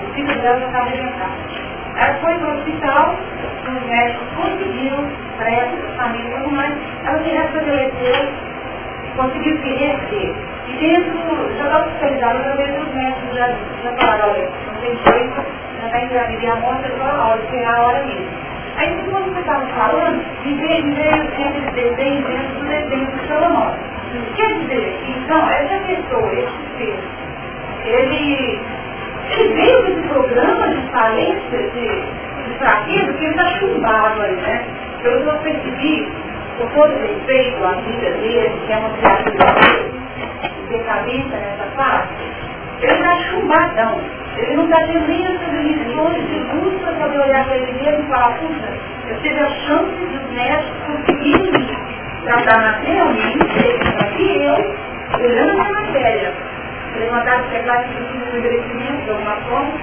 [0.03, 1.70] O vício dela já está arrebentado.
[2.01, 3.15] Ela foi para o hospital,
[3.67, 6.73] os médicos conseguiram, para essa família tudo mais,
[7.05, 8.29] ela se restabeleceu,
[9.15, 10.35] conseguiu se reerguer.
[10.67, 11.13] E dentro,
[11.59, 13.47] já estava hospitalizada, através dos médicos já,
[13.83, 15.45] já falaram, olha, não tem jeito,
[15.79, 18.29] já está engravidando a morte, eu falo, olha, que é a hora mesmo.
[18.77, 23.27] Aí quando você estava falando, me veio, me veio aqueles desenhos dentro do desenho do
[23.27, 23.75] Salomão.
[24.35, 26.99] Quer dizer, então, essa pessoa, esse ser,
[27.85, 28.59] ele
[29.33, 34.35] ele veio com esse programa de falência, de, de fraqueza, que ele está chumbado aí,
[34.35, 34.65] né?
[35.01, 36.11] Pelo que eu percebi,
[36.57, 39.91] com todo respeito à vida dele, que é uma criatura
[40.69, 42.07] decadência nessa fase,
[42.81, 44.01] ele está chumbadão.
[44.37, 48.07] Ele não está tendo nem essas lições de luz para olhar para ele mesmo e
[48.07, 48.69] falar, puxa,
[49.07, 51.67] eu tive a chance dos médicos conseguirem
[52.23, 53.43] tratar materialmente,
[53.99, 56.33] aqui eu, olhando a minha matéria,
[56.99, 59.73] levantar o teclado de um envelhecimento de alguma forma,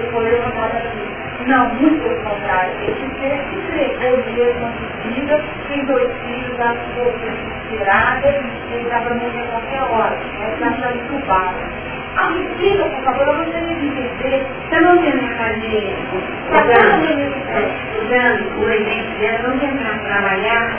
[0.00, 1.16] e foi levantada aqui.
[1.46, 2.72] Não, muito pelo contrário.
[2.82, 8.28] Esse ser se entregou mesmo a vida, tem dois filhos, dá força inspirada,
[8.72, 10.18] ele dá para morrer a qualquer hora.
[10.40, 11.86] Essa é a entubada.
[12.16, 14.46] Ah, me explica, por favor, eu gostaria de entender.
[14.70, 15.96] Você não tem na fazer,
[18.02, 20.76] usando o exemplo dela, não tentar trabalhar,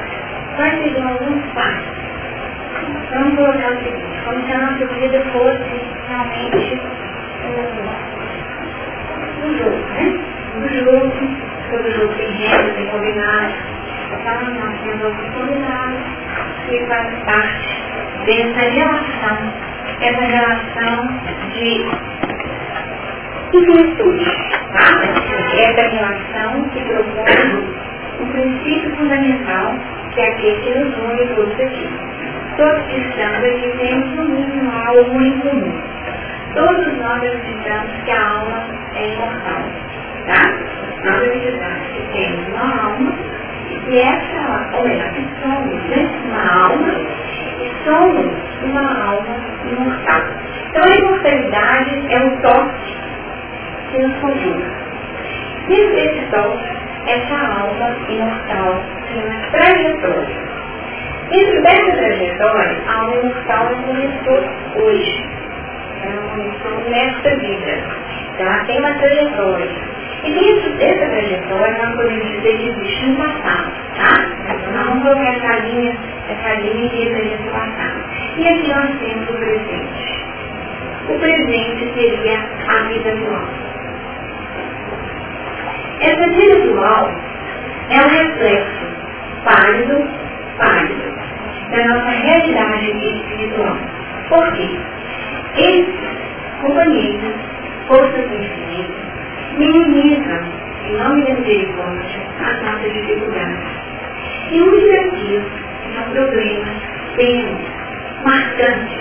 [0.57, 2.06] vai ter alguns passos
[2.77, 6.81] Vamos colocar o seguinte, como se a nossa vida fosse realmente
[9.43, 10.03] um, jogo, né?
[10.55, 11.11] Um jogo,
[11.71, 13.55] todo jogo tem regras, tem combinados.
[14.11, 15.99] Estamos nós temos alguns combinados
[16.69, 17.83] que faz parte
[18.25, 19.53] dessa relação,
[20.01, 21.07] essa relação
[21.53, 21.85] de
[23.53, 24.31] infinitude,
[24.73, 24.87] tá?
[25.57, 27.77] Essa relação que propõe
[28.19, 29.75] um princípio fundamental
[30.13, 32.16] que é aquele que nos une todos aqui
[32.57, 35.81] todos estamos aqui temos no mínimo algo em comum.
[36.55, 38.63] Todos nós acreditamos que a alma
[38.95, 39.63] é imortal.
[40.25, 40.41] Tá?
[41.03, 43.13] Nós acreditamos que temos uma alma
[43.89, 46.09] e essa, ou melhor, que somos né?
[46.25, 46.93] uma alma
[47.59, 48.25] e somos
[48.63, 49.37] uma alma
[49.71, 50.21] imortal.
[50.69, 52.95] Então a imortalidade é um toque
[53.91, 54.63] que nos conduz.
[55.67, 56.69] Dentro desse toque,
[57.05, 60.56] essa alma imortal tem uma trajetória
[61.29, 64.43] Dentro dessa trajetória, a alma imortal não começou
[64.75, 65.25] hoje.
[66.03, 67.79] Ela começou nesta vida.
[68.39, 69.69] Ela tem uma trajetória.
[70.23, 73.71] E dentro dessa trajetória, nós podemos dizer que existe um passado.
[73.97, 74.53] Tá?
[74.55, 75.97] Então, vamos colocar essa linha,
[76.29, 78.03] essa linha que representa o passado.
[78.37, 80.17] E aqui nós temos o presente.
[81.09, 83.47] O presente seria a vida atual.
[85.99, 87.11] Essa vida atual
[87.89, 88.87] é um reflexo
[89.43, 90.09] pálido,
[90.57, 91.13] pálido,
[91.71, 93.77] da nossa realidade espiritual.
[94.29, 94.69] Por quê?
[95.55, 95.95] Esses
[96.61, 97.35] companheiros,
[97.87, 98.93] forças do infinito,
[99.57, 100.43] minimizam,
[100.85, 103.63] em nome da misericórdia, as nossas dificuldades.
[104.51, 105.43] E um desafio
[105.95, 107.61] são problemas temos,
[108.23, 108.99] marcantes,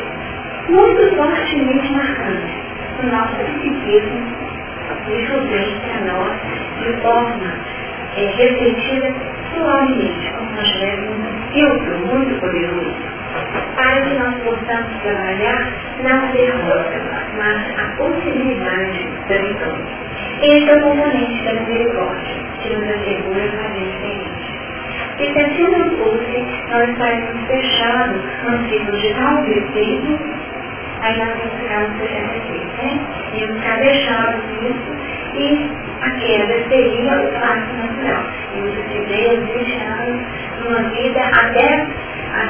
[0.69, 2.57] muito fortemente marcantes
[3.03, 4.47] no nosso psiquismo,
[5.07, 5.27] de
[5.93, 6.33] a nós,
[6.83, 7.55] de forma
[8.17, 9.15] é, refletida
[9.55, 12.95] suavemente, como nós tivéssemos um filtro muito poderoso
[13.77, 17.01] para que nós possamos trabalhar na derrota,
[17.37, 20.07] mas a possibilidade da vitória.
[20.43, 24.57] Esse é o componente da misericórdia, que nos assegura fazer diferente.
[25.19, 30.21] E se assim não fosse, nós estaríamos fechados num ciclo de tal defeito,
[31.01, 33.01] aí nós vamos ficar no 66, né?
[33.35, 34.97] Íamos ficar deixados nisso
[35.39, 35.71] e
[36.03, 38.25] a queda seria o fato natural.
[38.55, 40.21] E os judeus deixaram
[40.67, 41.87] uma vida até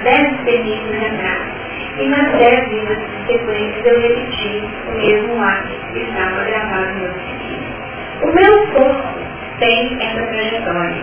[0.02, 1.56] dez períodos atrás.
[1.98, 7.10] E nas dez vidas subsequentes eu repeti o mesmo ato que estava gravado no meu
[7.10, 7.76] espírito.
[8.22, 9.18] O meu corpo
[9.58, 11.02] tem essa trajetória.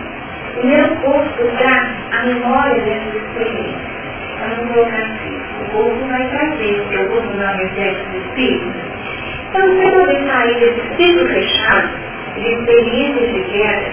[0.62, 3.94] O meu corpo dá a memória dessas experiências.
[4.38, 5.40] Vamos então, colocar assim.
[5.60, 8.72] O corpo vai trazer, porque o corpo não é reflexo do espírito.
[9.54, 11.88] Então, para poder sair desse ciclo fechado,
[12.34, 13.92] de experiências de queda,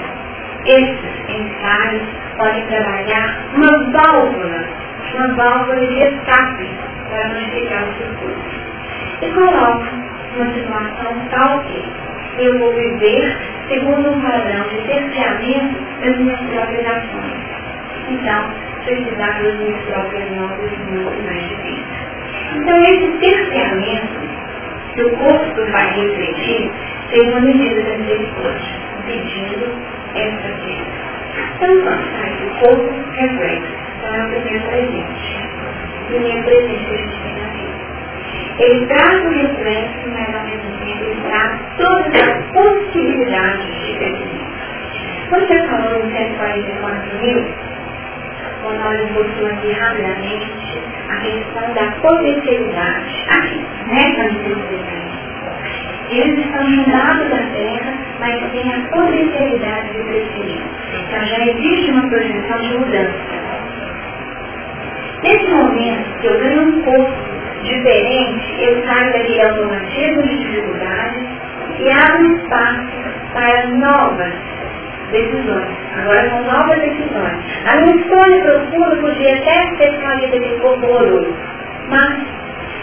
[0.65, 0.99] esses
[1.29, 2.01] ensaios
[2.35, 4.65] podem trabalhar uma válvula
[5.13, 6.67] uma válvula de escape
[7.09, 8.41] para modificar o circuito.
[9.21, 9.85] E coloco
[10.35, 11.85] uma situação tal que
[12.39, 13.37] eu vou viver
[13.67, 17.37] segundo um padrão de cerceamento das minhas próprias ações.
[18.09, 18.45] Então,
[18.83, 21.85] precisar das minhas próprias é muito mais difícil.
[22.55, 24.31] Então, esse cerceamento
[24.93, 26.71] que o corpo vai refletir
[27.11, 28.75] tem uma medida da misericórdia,
[29.05, 29.67] pedindo
[30.15, 31.11] essa queda.
[31.55, 31.77] Então,
[32.47, 35.37] o corpo reflete é o primeiro presente.
[36.01, 37.71] O primeiro presente que a gente tem na vida.
[38.59, 44.51] Ele traz o reflexo, mas ao mesmo tempo ele traz todas as possibilidades de crescimento.
[45.29, 47.45] Você falou em 144 mil,
[48.61, 49.01] quando nós
[49.51, 54.15] aqui rapidamente a questão da potencialidade aqui, né?
[54.15, 54.41] Quando
[56.11, 60.69] eles estão juntados da terra, mas têm a potencialidade de crescimento.
[61.07, 63.41] Então já existe uma projeção de mudança.
[65.23, 67.13] Nesse momento que eu ganho um corpo
[67.63, 71.23] diferente, eu saio daquele automatismo de dificuldades
[71.79, 72.87] e abro espaço
[73.33, 74.33] para novas
[75.11, 75.67] decisões.
[75.95, 77.37] Agora são novas decisões.
[77.67, 81.35] A minha escolha profunda podia até ter saído daquele corpo horroroso,
[81.89, 82.19] mas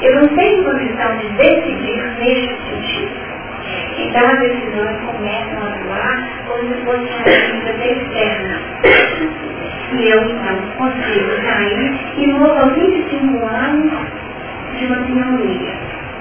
[0.02, 3.28] eu não tenho condição de decidir nesse sentido.
[3.98, 8.60] Então as decisões começam a atuar como se fosse uma coisa externa
[9.92, 13.92] e eu então consigo sair e morro aos 25 anos
[14.78, 15.72] de uma pneumonia.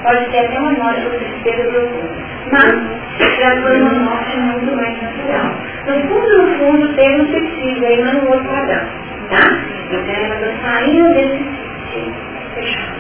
[0.03, 2.09] Pode ser até uma morte por tristeza profunda.
[2.51, 5.51] Mas já foi uma morte muito mais natural.
[5.87, 8.85] No fundo, no fundo, tem um suicídio aí no outro padrão.
[9.29, 9.41] Tá?
[9.89, 12.13] Eu quero estou saindo desse suicídio
[12.55, 12.97] fechado.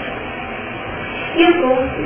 [1.35, 2.05] E o corpo,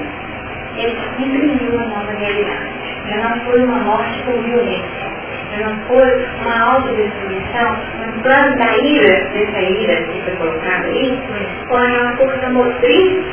[0.75, 2.71] ele imprimiu uma nova realidade.
[3.07, 5.11] Já não foi uma morte por violência
[5.59, 7.75] não foi uma autodestruição,
[8.07, 11.21] um plano da ira, dessa ira que foi colocada aí,
[11.67, 13.25] foi uma força motriz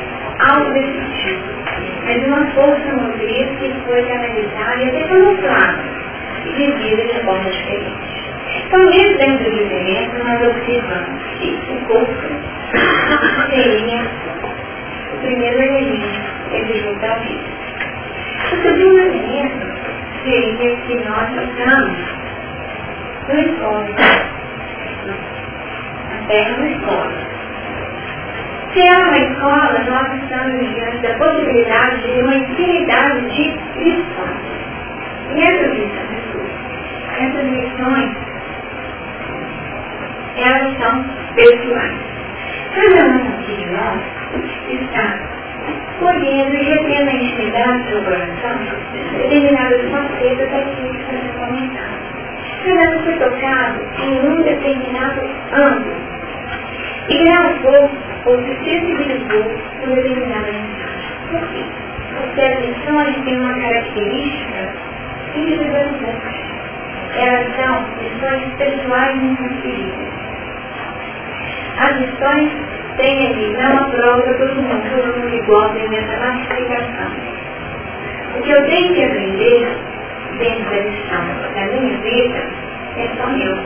[0.51, 1.59] autodestrutiva.
[2.03, 5.98] Mas uma força motriz que foi canalizada e até camuflada
[6.55, 8.19] vivida de forma diferente.
[8.65, 12.13] Então, mesmo dentro do diferença, nós observamos que o corpo
[13.49, 14.01] seria
[15.13, 17.43] o primeiro elemento elemento da vida.
[18.51, 19.67] O segundo elemento
[20.23, 21.97] seria que nós estamos
[23.27, 23.85] no escola.
[26.11, 27.13] A terra no escola.
[28.73, 33.43] Se é uma escola, nós estamos diante da possibilidade de uma infinidade de
[33.77, 34.59] lições.
[35.35, 36.19] E essas lições,
[37.19, 38.17] essas lições,
[40.37, 41.05] elas são
[41.35, 41.99] pessoais.
[42.73, 44.01] Cada um aqui de nós
[44.69, 45.19] está
[45.99, 48.57] colhendo e retendo a intimidade do coração
[49.17, 52.09] determinadas facetas daquilo que está comentando.
[52.65, 55.21] Cada foi tocado em um determinado
[55.53, 56.09] âmbito
[57.09, 57.91] e gravou
[58.25, 59.43] ou se sensibilizou
[59.79, 61.09] com determinada mensagem.
[61.31, 61.65] Por quê?
[62.17, 64.88] Porque as lições têm uma característica
[65.39, 66.49] individualizante.
[67.15, 70.09] Elas são lições pessoais e intransferíveis.
[71.79, 72.51] As lições
[72.97, 77.11] têm ali, não a prova todo mundo, todo mundo tem essa massificação.
[78.37, 79.67] O que eu tenho que aprender
[80.37, 81.23] dentro da lição
[81.55, 82.39] da minha vida
[82.97, 83.57] é só eu.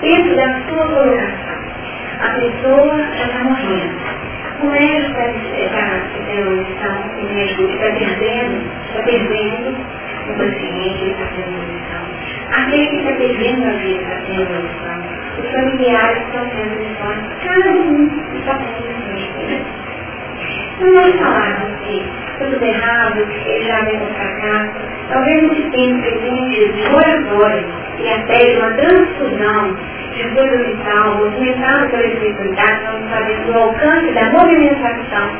[0.00, 1.56] Dentro da sua colocação,
[2.20, 4.26] a pessoa está morrendo.
[4.62, 9.76] O médico está fazendo uma lição, o médico está perdendo, está perdendo
[10.28, 12.04] o está tendo uma lição.
[12.52, 14.96] Aquele que está perdendo a vida uma lição.
[15.38, 19.66] Os familiares estão tendo lições, cada um está tendo lições
[20.80, 22.04] Não vamos falar que
[22.38, 27.64] tudo errado, ele já veio para casa, Talvez não se tenha presente de oratório
[28.00, 29.76] e até uma transfusão
[30.14, 35.30] de fluido vital, movimentado pela espiritualidade, vamos fazer do alcance da movimentação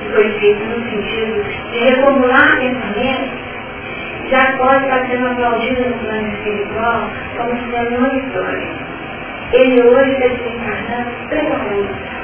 [0.00, 3.47] que foi feito no sentido de reformular pensamentos,
[4.30, 8.68] já pode estar sendo aplaudido no plano espiritual como sendo uma vitória.
[9.52, 12.18] Ele hoje está desencarnando preparando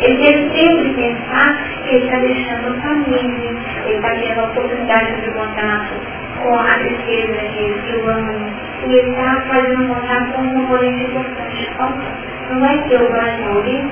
[0.00, 3.50] ele teve tempo de pensar que ele está deixando família,
[3.86, 5.92] ele está tendo a oportunidade de contato
[6.42, 8.50] com a tristeza daqueles que o amam,
[8.84, 11.70] e ele está fazendo contato com um componente importante.
[12.50, 13.12] Não vai ter o
[13.54, 13.84] morrer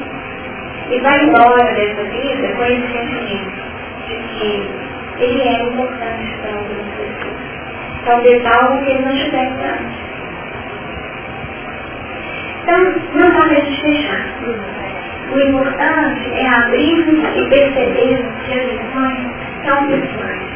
[0.90, 3.69] e vai embora dessa vida com esse sentimento
[4.10, 7.36] de que ele é importante para algumas pessoas.
[8.04, 10.10] Talvez algo que ele não tivesse antes.
[12.62, 14.26] Então, não dá para a gente fechar.
[15.32, 19.18] O importante é abrir e perceber que as lições
[19.64, 20.50] são lições.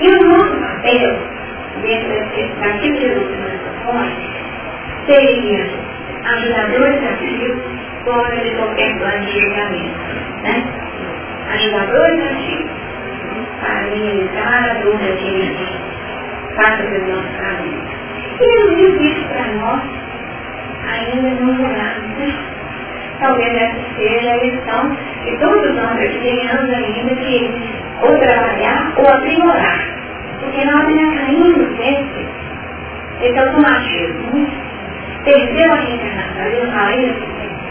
[0.00, 1.18] E o nosso papel,
[1.82, 2.08] dentro
[2.60, 4.16] daquilo que Jesus nos propõe,
[5.06, 5.66] seria
[6.24, 7.62] ajudadores ativos
[8.04, 9.98] fora de qualquer plano de julgamento.
[10.42, 10.89] Né?
[11.52, 12.70] Ajudadores ativos
[13.60, 17.82] para minimizar a dor daqueles que passam pelo nosso caminho.
[18.40, 20.00] E ele diz isso para nós
[20.88, 22.34] ainda não juramos.
[23.20, 27.52] Talvez essa seja a lição que todos nós aqui tenhamos ainda que
[28.02, 29.80] ou trabalhar ou aprimorar.
[30.40, 32.26] Porque nós ainda caímos nesse,
[33.20, 34.46] esse automatismo.
[35.24, 36.70] Perdeu a reencarnação, eu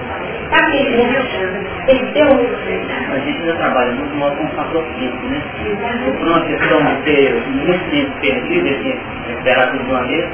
[0.09, 3.11] falei Está perdendo, perdeu a oportunidade.
[3.11, 5.41] A gente já trabalha muito mal com o fator físico, né?
[6.17, 8.99] Por uma questão de ter muito tempo perdido, esse
[9.29, 10.29] esperar do planeta,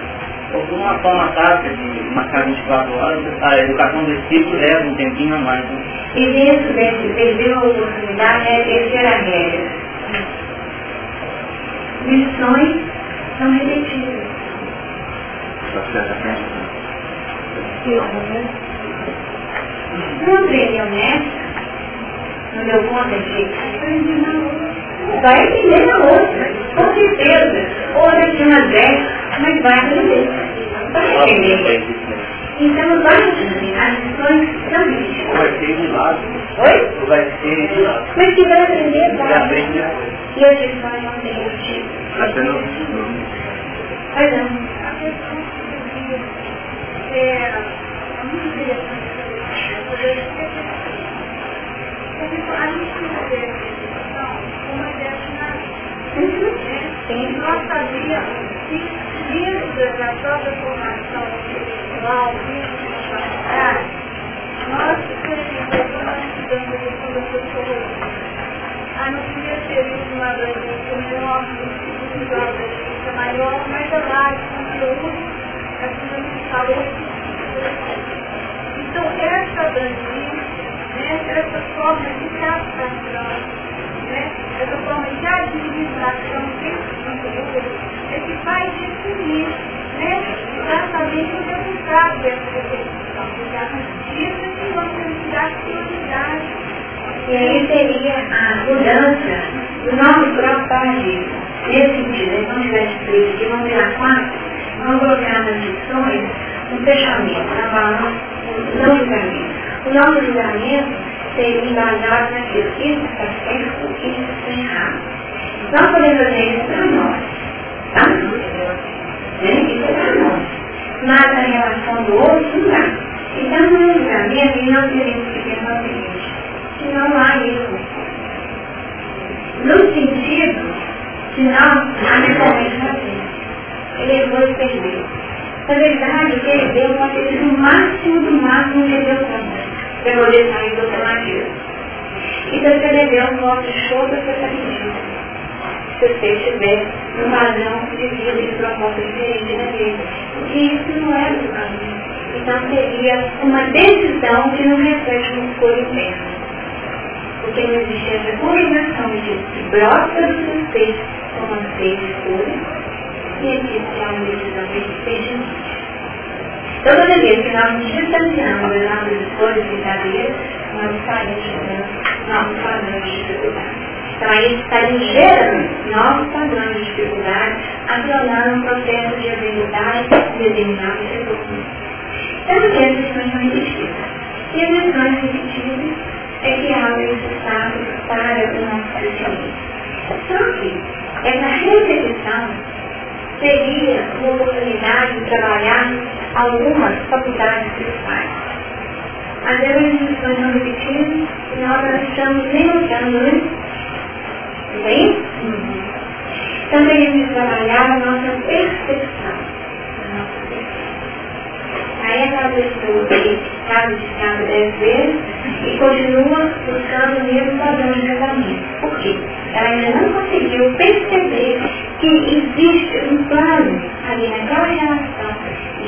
[0.54, 4.96] ou por uma forma tática de marcar 24 horas, a educação desse tipo leva um
[4.96, 5.66] tempinho a mais.
[5.66, 5.84] Né?
[6.16, 9.86] E dentro desse perder a oportunidade é a terceira regra.
[12.06, 12.78] Missões
[13.38, 14.26] são repetidas.
[18.32, 18.46] Não
[19.96, 21.46] aprendeu nessa,
[22.56, 23.44] não deu conta de
[23.76, 24.76] aprender na outra.
[25.22, 27.68] Vai aprender na outra, com certeza.
[27.96, 30.30] Ou daqui umas 10, mas vai aprender.
[30.92, 31.84] Vai aprender.
[32.60, 33.76] Então vai aprender.
[33.78, 35.38] As lições são repetidas.
[35.38, 36.20] Vai ser de lado.
[36.58, 37.08] Oi?
[37.08, 38.06] Vai ser de lado.
[38.16, 39.28] Mas se vai aprender, vai.
[39.28, 39.44] vai.
[39.44, 39.84] aprende.
[40.38, 41.92] E as lições vão ser repetidas.
[42.20, 42.60] Até não.
[44.14, 44.66] Pois não.
[47.12, 47.52] É,
[48.24, 49.05] muito interessante
[52.56, 53.50] a gente precisa ter
[54.74, 55.86] uma ideia finalista.
[57.40, 58.80] Nós sabíamos que
[59.34, 62.85] dentro da própria formação espiritual, dentro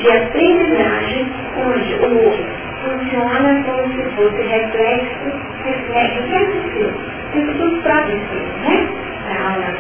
[0.07, 1.27] de aprendizagem
[1.57, 5.31] onde o funciona como se fosse reflexo,
[5.63, 6.93] reflexo, reflexo,
[7.33, 8.87] reflexo dos próprios filhos, né?
[9.25, 9.73] Para aula,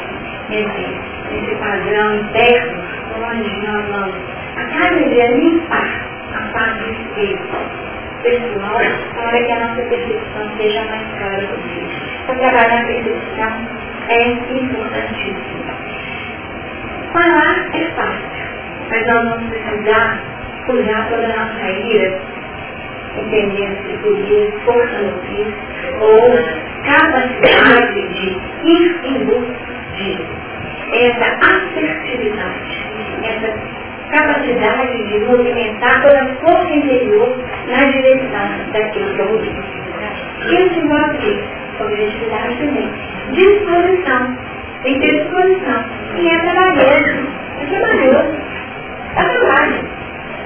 [0.49, 0.97] nesse,
[1.31, 2.83] nesse padrão interno,
[3.15, 4.15] onde nós vamos
[4.57, 7.57] a cada dia limpar a parte do espírito
[8.23, 8.81] pessoal
[9.15, 11.89] para que a nossa percepção seja mais clara possível.
[12.23, 13.67] Então, trabalhar a percepção
[14.09, 15.57] é importantíssimo.
[17.13, 18.36] Falar é fácil,
[18.89, 20.19] mas nós vamos precisar
[20.65, 22.19] cuidar toda a nossa ira,
[23.17, 25.53] entendendo se podia força no fim,
[26.01, 26.39] ou
[26.85, 29.53] capacidade de ir em busca
[29.95, 30.19] de
[30.93, 32.85] essa assertividade,
[33.23, 33.53] essa
[34.11, 37.37] capacidade de movimentar toda a força interior
[37.67, 39.77] na direção daquilo que eu ouvi.
[40.47, 41.43] Isso envolve
[41.79, 42.89] objetividade também.
[43.33, 44.37] Disposição.
[44.83, 45.83] Tem que disposição.
[46.15, 47.27] E é trabalhoso.
[47.59, 48.37] É trabalhoso.
[49.17, 49.89] É trabalho.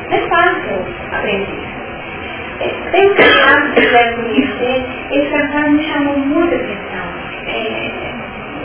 [0.10, 1.72] É fácil aprender.
[2.92, 7.06] Tem que eu quero conhecer, esse caso me chamou muita atenção.
[7.48, 8.14] É,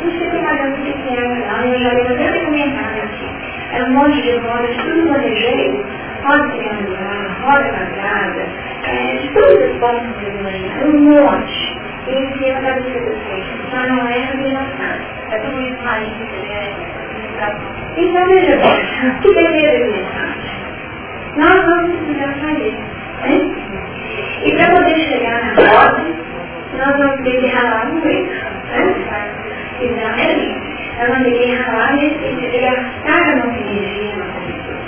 [0.04, 3.82] não sei se mais o que era, não, eu já levantei esse comentário aqui é
[3.82, 5.84] um monte de rodas, tudo planejei,
[6.24, 8.46] roda triangular, roda quadrada,
[8.84, 11.78] é, de todas as formas de imaginar, um monte.
[12.06, 15.16] E em cima da vida do peixe, só não é revelação.
[15.30, 16.08] É tudo isso mais
[17.96, 20.28] Então veja bem, que deveria revelação?
[21.36, 22.74] Nós vamos precisar fazer.
[23.24, 23.56] Hein?
[24.44, 26.04] E para poder chegar na roda,
[26.78, 28.32] nós vamos ter que ralar um leito.
[28.32, 28.94] Né?
[29.80, 34.78] Exatamente ela deveria ralar nesse sentido gastar a nossa energia na pessoa.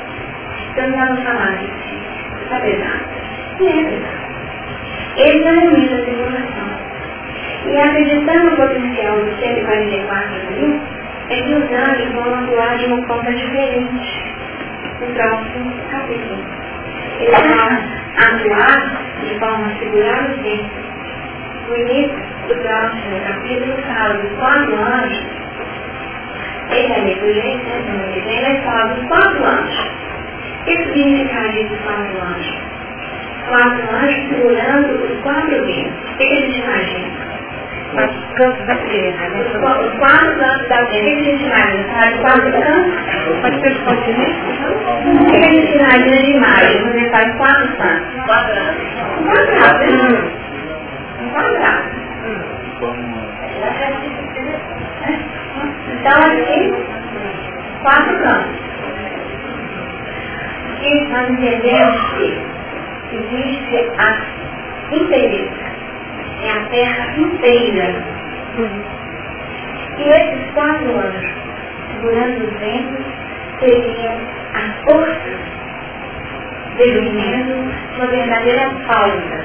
[0.71, 1.73] Então vamos falar disso.
[2.45, 3.05] Isso é verdade.
[3.61, 4.29] E é verdade.
[5.17, 6.69] Ele não é a tribulação.
[7.67, 10.81] E acreditando no potencial dos 144 mil,
[11.29, 14.35] que os anjos vão atuar de uma forma diferente
[15.01, 16.45] no próximo capítulo.
[17.21, 17.69] Eles vão
[18.17, 20.89] atuar de forma a segurar os ventos.
[21.69, 22.19] No início
[22.49, 25.39] do próximo capítulo fala dos quatro anjos
[26.71, 28.13] ele é negligente, né?
[28.15, 29.91] Ele vai falar dos quatro anjos.
[30.61, 32.59] O que significaria esses quatro anjos?
[33.49, 36.11] Quatro anjos segurando os quatro ventos.
[36.11, 37.29] O que a gente imagina?
[37.89, 39.45] Os cantos da terra, né?
[39.61, 40.83] Quatro cantos da terra.
[40.83, 43.41] O que a gente quatro cantos?
[43.41, 44.41] Pode ser continente?
[45.07, 46.89] O que a gente imagina de imagem?
[46.89, 48.25] Ele faz quatro cantos?
[48.27, 48.79] Quadrado.
[49.19, 50.33] Um quadrado, né?
[51.21, 51.99] Um quadrado.
[56.01, 56.75] Então, aqui,
[57.83, 58.59] quatro campos.
[60.81, 62.39] E nós entendemos que
[63.13, 65.68] existe a inteireza,
[66.43, 68.05] é a terra inteira.
[69.99, 71.27] E esses quatro anos,
[71.93, 73.05] segurando os ventos,
[73.61, 74.15] seriam
[74.55, 75.59] a força
[76.77, 79.45] desenhando uma verdadeira pausa.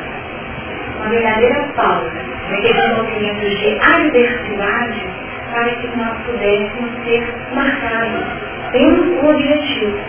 [0.98, 2.12] Uma verdadeira pausa.
[2.52, 5.08] Naqueles movimentos de adversidade
[5.52, 8.24] para que nós pudéssemos ser marcados.
[8.72, 10.00] Tem um objetivo.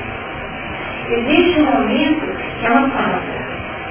[1.11, 2.27] Existe um momento
[2.61, 3.21] que é uma pausa,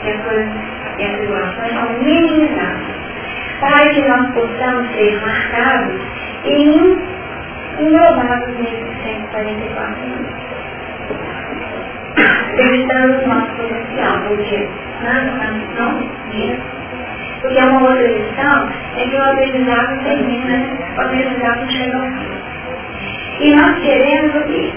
[0.03, 0.49] que coisas
[0.97, 2.95] e as situações são minimizadas,
[3.59, 6.01] para que nós possamos ser marcados
[6.45, 6.97] e
[7.79, 10.43] englobados nesses 144 minutos.
[12.53, 14.69] Acreditando no nosso potencial, porque
[15.01, 15.19] na
[16.29, 16.83] de
[17.41, 20.65] porque uma outra lição é que o aprendizado termina,
[20.95, 22.43] o aprendizado chega ao fim.
[23.41, 24.73] E nós queremos o quê?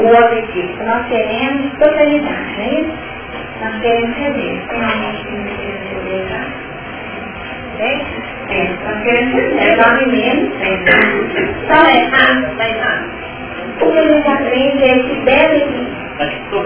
[0.00, 0.84] O objetivo.
[0.84, 3.11] Nós queremos totalidade, não é isso?
[3.62, 4.68] Nós queremos ceder.
[4.68, 6.42] Tem alguém que não quer ceder, tá?
[7.78, 7.92] É?
[8.50, 9.78] É, nós queremos ceder.
[9.78, 10.78] Nós menos, é.
[11.68, 13.10] Só é errado, vai errado.
[13.80, 15.64] O que a gente aprende é que deve...
[16.20, 16.64] Acho que estou.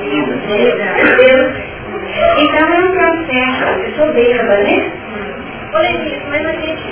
[2.38, 4.92] Então é um processo de soberba, né?
[5.76, 6.82] Porém, mas a gente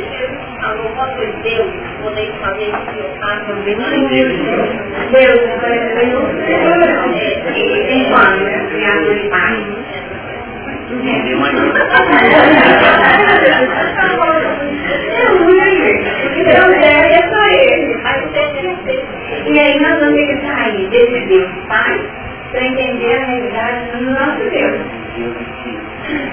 [0.61, 3.55] falou, pode ser Deus, poder fazer o que eu faço.
[3.65, 3.89] Deus,
[7.91, 8.69] enquanto, né?
[8.71, 9.57] Criador de paz.
[16.45, 18.03] Deus é só ele.
[18.03, 18.77] Mas você tem
[21.07, 22.07] de Deus Pai
[22.53, 24.81] para entender a realidade do nosso Deus.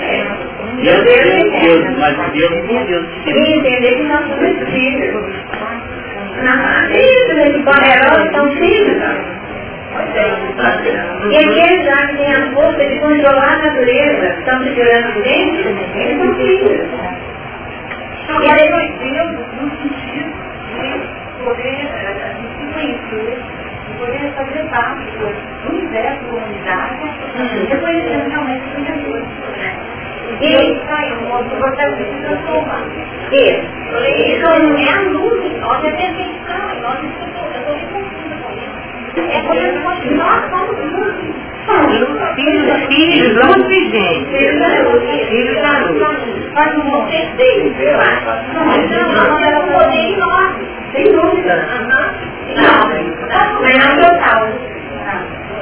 [0.02, 0.51] É.
[0.78, 3.06] Deus, Deus, Deus, mas Deus é Deus.
[3.28, 5.36] E entender que nós somos filhos.
[6.44, 9.04] Na isso, eles poderosos são filhos.
[11.30, 15.22] E aqueles lá que têm a força de controlar a natureza, estão se tirando de
[15.22, 16.88] dentro, eles são filhos.
[18.30, 20.32] E aí, Deus, no sentido
[20.76, 21.90] de poder
[22.74, 23.62] conhecer
[24.02, 28.71] poder fazer parte do universo da humanidade e reconhecendo realmente.
[30.42, 30.82] E um.
[33.32, 33.66] Isso.
[34.18, 37.00] Isso não é a luz, nós é perfeição, nós
[39.14, 39.42] é
[39.84, 41.16] porque nós somos luz.
[42.36, 43.38] Filhos, filhos,
[43.72, 44.26] e.
[44.26, 45.28] Filhos da luz.
[45.30, 46.54] Filhos da luz.
[46.54, 47.74] Faz um movimento deles.
[48.54, 50.68] Não, não, não, é um poder enorme.
[50.94, 51.68] Sem dúvida.
[52.56, 54.50] Não, mas não total.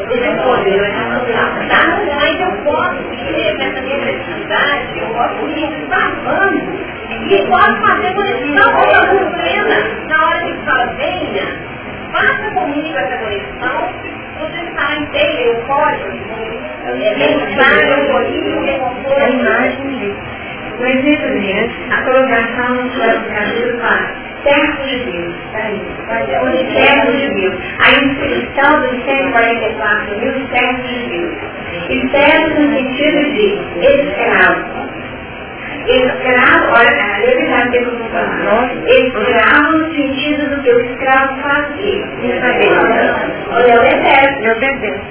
[0.09, 1.49] Esse poder é total.
[2.15, 6.79] Mas eu posso ir nessa necessidade, eu posso ir travando
[7.29, 9.75] e posso fazer conexão com a plena.
[10.07, 11.45] Na hora que fala, venha,
[12.11, 13.93] faça comigo essa conexão,
[14.39, 16.05] você está inteiro, eu posso,
[17.17, 19.21] bem-estar, euforia, reconforto.
[19.21, 20.15] A imagem
[20.79, 21.29] o exemplo
[21.91, 25.35] a colocação no capítulo 4 servo de Deus.
[26.41, 27.55] Os servos de Deus.
[27.79, 31.37] A inscrição dos 144 mil servos de Deus.
[31.89, 33.47] E servos no sentido de
[33.81, 34.68] escravo.
[35.89, 38.69] Escravo, olha, ele já tem como falar.
[38.85, 42.05] Escravo no sentido do que o escravo fazia.
[43.51, 44.51] Olha, obedece.
[44.51, 45.01] Obedece.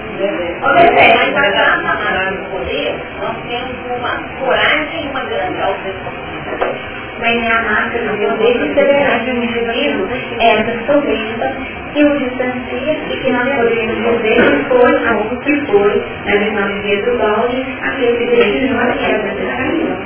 [0.63, 1.33] Obedece.
[1.33, 7.63] Mas para ganhar o poder, nós temos uma coragem e uma grande autoridade vem a
[7.63, 11.53] marca do meu dedo será de um indivíduo essa soberba
[11.93, 16.69] que o distancia e que nós podemos dizer que foi algo que foi, na visão
[16.69, 19.98] de Pedro Balde, aquele que decidiu a quebra do caminho.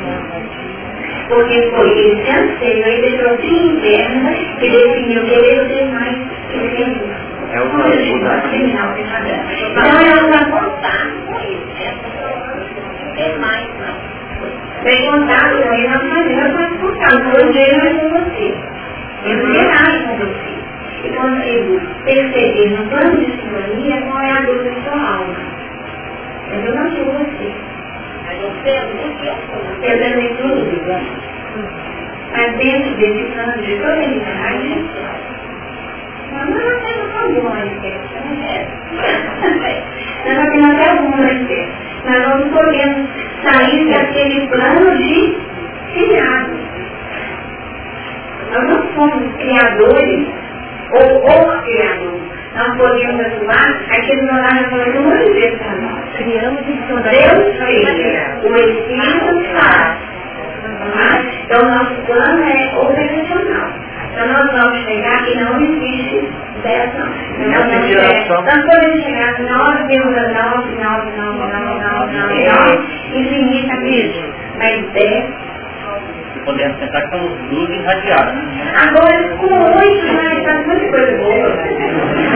[1.33, 4.31] Porque foi esse anseio, esse trocínio interno
[4.61, 6.17] que definiu querer ser mais
[6.51, 7.23] que querer.
[7.53, 7.71] É o
[8.43, 11.73] criminal Então ela vai contar com isso.
[11.79, 14.13] Essa é mais não
[14.83, 18.55] bem contado, aí nós fazemos para escutar, o não é com você.
[19.25, 19.55] Eu não
[20.07, 20.53] com você.
[21.05, 25.37] E consigo perceber no plano de sintonia qual é a dor da sua alma.
[26.51, 27.49] Mas eu não sou você.
[27.49, 28.22] Mas você é muito
[29.83, 31.01] Eu também dúvida.
[32.33, 34.85] Mas dentro desse plano de totalidade,
[36.33, 37.15] nós não temos
[37.67, 38.67] espécie, né?
[40.27, 43.09] Nós temos até alguma espécie nós não podemos
[43.45, 45.39] sair daquele plano de
[45.95, 46.51] criado.
[48.53, 50.27] Nós não somos criadores
[50.91, 52.21] ou o criador.
[52.55, 56.05] Nós podemos atuar aquele horário falando um monte de vezes para nós.
[56.17, 60.13] Criamos em Deus fez, o Espírito faz.
[61.45, 63.71] Então, nosso plano é operacional.
[64.13, 66.29] Então, nós vamos chegar e não existe
[66.63, 67.09] dessa.
[68.45, 72.75] Nós podemos chegar a nove vírgula nove, nove, nove, nove, nove, nove, nove,
[73.15, 74.35] infinita mesmo.
[74.59, 75.53] Mas dez
[76.45, 78.35] podemos pensar que somos luz irradiada.
[78.77, 82.32] Agora, com oito, né, está muita coisa boa.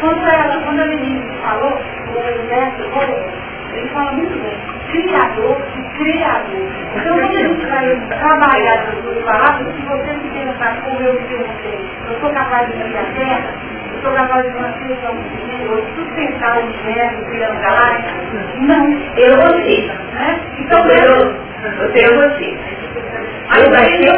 [0.00, 3.43] Quando ela quando a menina falou, o verso,
[3.74, 4.58] ele fala muito bem,
[4.90, 6.68] criador e criador.
[6.96, 11.12] Então, quando a gente vai trabalhar essas duas palavras, se você se pensar como eu
[11.18, 11.78] disse você,
[12.08, 13.54] eu sou capaz de criar a terra,
[13.94, 18.14] eu sou capaz de manter o mundo, sustentar o universo, criando galáxias,
[18.60, 19.90] não, eu você.
[20.14, 20.40] Né?
[20.58, 21.34] Então, eu,
[21.94, 22.58] eu você.
[23.48, 24.08] Vai ser,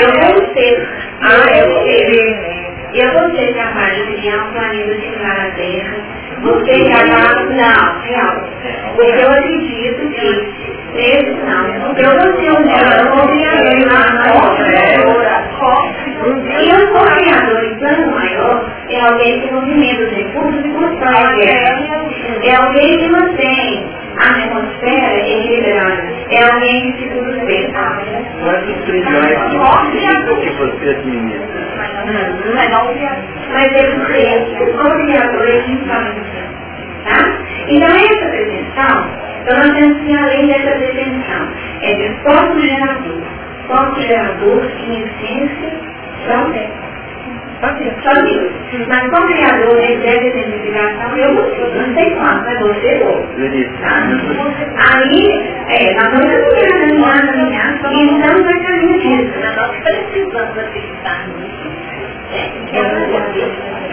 [0.00, 0.88] eu você.
[1.22, 2.70] Ah, eu você.
[2.92, 5.96] Eu você é capaz de criar um planeta similar à Terra,
[6.42, 8.36] você é capaz, não, real.
[8.96, 11.66] Porque eu acredito que esse não.
[11.96, 14.00] Eu não sei onde eu vou criador na
[16.58, 20.68] E eu sou criador em plano maior é alguém que movimenta os recursos e
[21.36, 22.10] guerra.
[22.42, 26.02] É alguém que mantém a atmosfera equilibrada.
[26.30, 27.72] É alguém que segura os ventos.
[28.42, 29.38] Quantos trilhões
[30.40, 31.89] que você administra?
[33.52, 34.00] Mas ele
[35.04, 35.76] criador é de
[37.04, 37.38] Tá?
[37.68, 39.08] Então essa prevenção
[39.42, 41.48] Então nós temos que além dessa definição.
[41.82, 43.22] É de foco-gerador.
[43.66, 45.72] Foco-gerador, em essência,
[46.26, 46.52] são
[47.60, 48.52] só Deus.
[48.88, 51.34] Mas como criador, deve ter identificação, eu.
[51.34, 53.26] Não sei quanto, mas você ou.
[54.78, 55.14] Aí,
[55.68, 56.30] é, nós vamos
[56.68, 59.38] caminhar, caminhar, caminhar, e estamos no caminho disso.
[59.56, 61.59] Nós precisamos acreditar nisso.
[62.32, 62.50] É,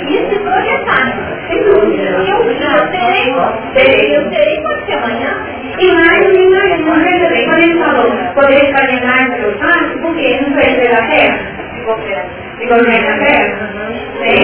[0.08, 1.18] e se projetar,
[1.66, 2.04] dúvida.
[2.04, 3.34] Eu, terei,
[3.74, 5.38] terei, eu terei, pode ser amanhã.
[5.80, 9.60] E mais, e mais, não bem, quando ele falou, poder fazer mais do que eu
[9.60, 11.40] faço, porque não foi a terra?
[12.60, 13.70] de governo da terra?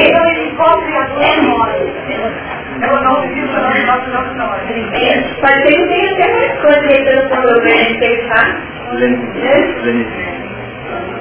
[0.08, 1.94] Então ele encontra a memória.
[5.42, 8.62] Pode ser que tenha até mais coisas aí pelo seu governo pensar.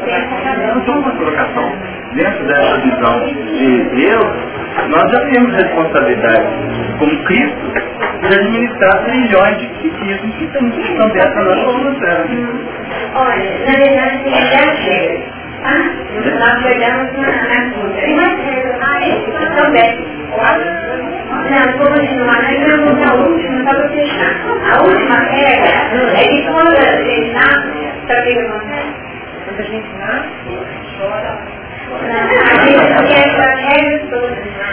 [0.04, 1.72] Então, uma colocação,
[2.14, 4.26] dentro dessa visão de Deus,
[4.88, 6.46] nós já temos responsabilidade
[6.98, 7.72] como Cristo
[8.20, 12.26] de administrar trilhões de psiquismos que estão dentro da nossa atmosfera.
[13.14, 15.22] Olha, na verdade, já chega.
[15.64, 15.90] Ah,
[16.40, 18.06] nós chegamos na, na quinta.
[18.06, 20.06] E mais cedo, também.
[21.50, 24.34] Não, vou continuar, nós vamos a última, para fechar.
[24.72, 29.11] A última regra é que quando a gente nasce, sabe o que acontece?
[29.52, 30.48] Quando a gente nasce,
[30.96, 31.36] chora.
[31.92, 34.71] A gente esquece as regras todas.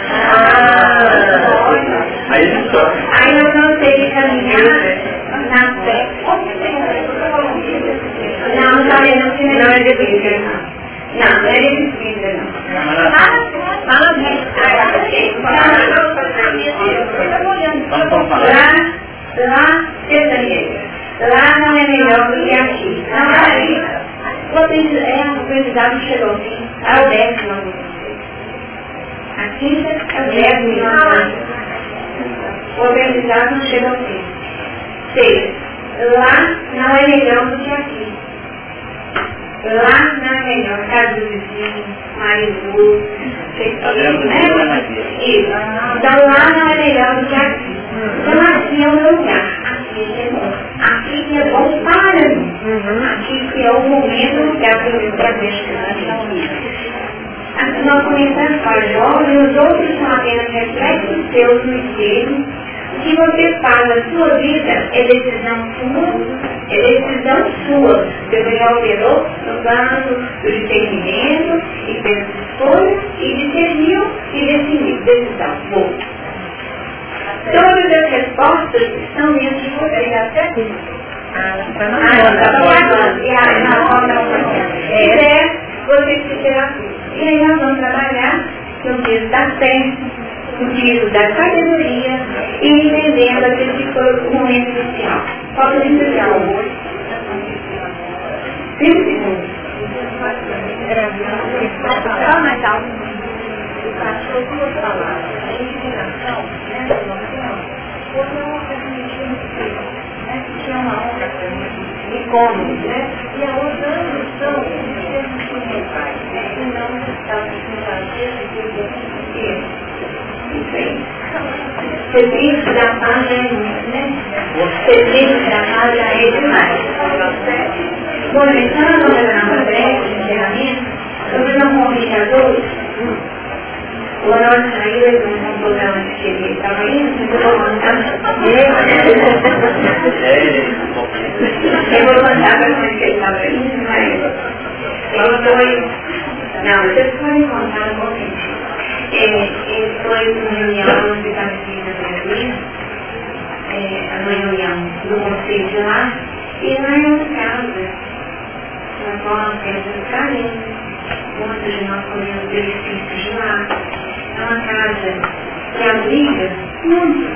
[166.10, 166.50] Que abriga
[166.84, 167.30] muitos,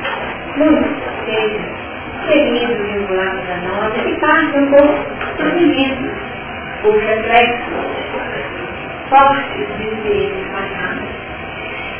[0.57, 1.63] muitos seres
[2.27, 4.89] queridos vinculados a nós e passam por
[5.37, 6.11] sofrimentos,
[6.83, 7.85] por reflexos
[9.11, 11.09] fortes de experiências passadas.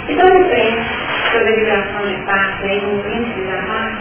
[0.09, 3.99] Então, eu penso sobre a vibração de paz aí no índice da marca,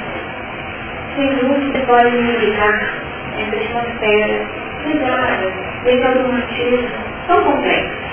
[1.16, 2.94] sem dúvida pode me indicar
[3.38, 4.48] entre atmosferas,
[4.84, 6.91] pesadas, desde coisas
[7.28, 8.04] tão complexas.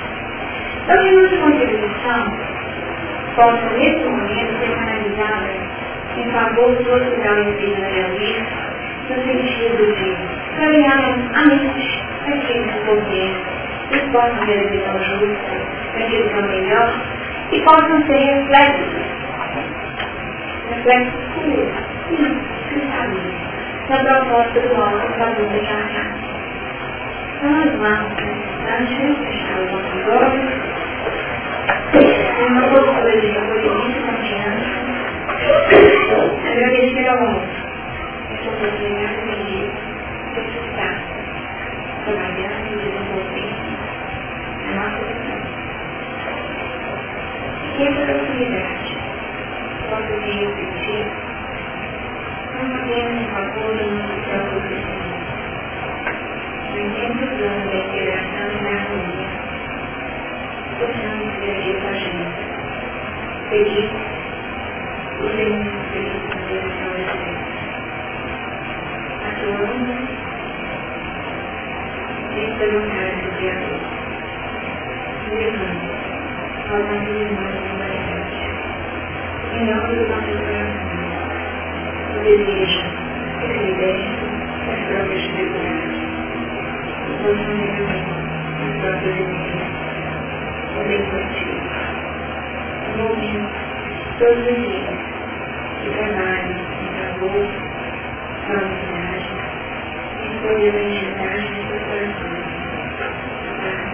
[0.84, 2.49] Então, que nossa contribuição
[3.40, 5.48] possa, nesse momento, ser canalizada
[6.14, 8.44] em favor do hospital espírita da vida,
[9.08, 10.16] no sentido de
[10.58, 10.98] caminhar
[11.34, 13.60] a mente aqueles que
[13.90, 15.56] que possam ter a visão justa,
[15.94, 16.92] a visão melhor,
[17.50, 19.10] e possam ser reflexos.
[20.68, 21.72] Reflexos puros,
[22.08, 22.88] sim, sem
[23.88, 26.02] na proposta do alto valor de casa.
[27.42, 30.89] Nós vamos precisar de fechar os nossos olhos,
[31.92, 34.70] ter uma postura de recolhimento e confiança.
[36.50, 37.48] Agradecer ao mundo
[38.32, 39.70] essa oportunidade de
[40.30, 40.94] exercitar,
[42.04, 43.52] trabalhar e desenvolver
[44.66, 45.40] a nossa visão.
[47.76, 48.90] Que essa oportunidade
[49.88, 51.06] possa vir refletir
[52.54, 55.30] não apenas uma coisa no seu crescimento.
[56.70, 59.30] No intenso plano da integração e da harmonia,
[60.80, 62.40] possamos viver com a gente,
[63.50, 63.90] feliz,
[65.18, 67.50] podemos feliz na direção de Deus.
[69.28, 69.92] Atuando,
[72.34, 72.82] coração o
[83.38, 84.20] que se liberte
[90.80, 91.60] poder coletivo.
[92.88, 93.48] Envolvendo
[94.18, 94.98] todos os dias
[95.82, 97.48] de trabalho, de favor,
[98.46, 99.28] com a unidade,
[100.24, 102.48] escolher a entidade de seus corações.
[103.60, 103.92] Paz,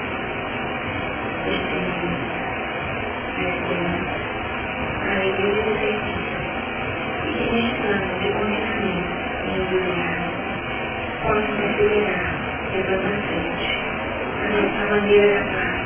[1.47, 2.27] esperança,
[3.37, 4.17] a esperança,
[5.03, 6.37] a alegria do serviço
[7.33, 9.13] que neste plano de conhecimento
[9.45, 9.63] e à
[14.47, 15.86] frente a bandeira da paz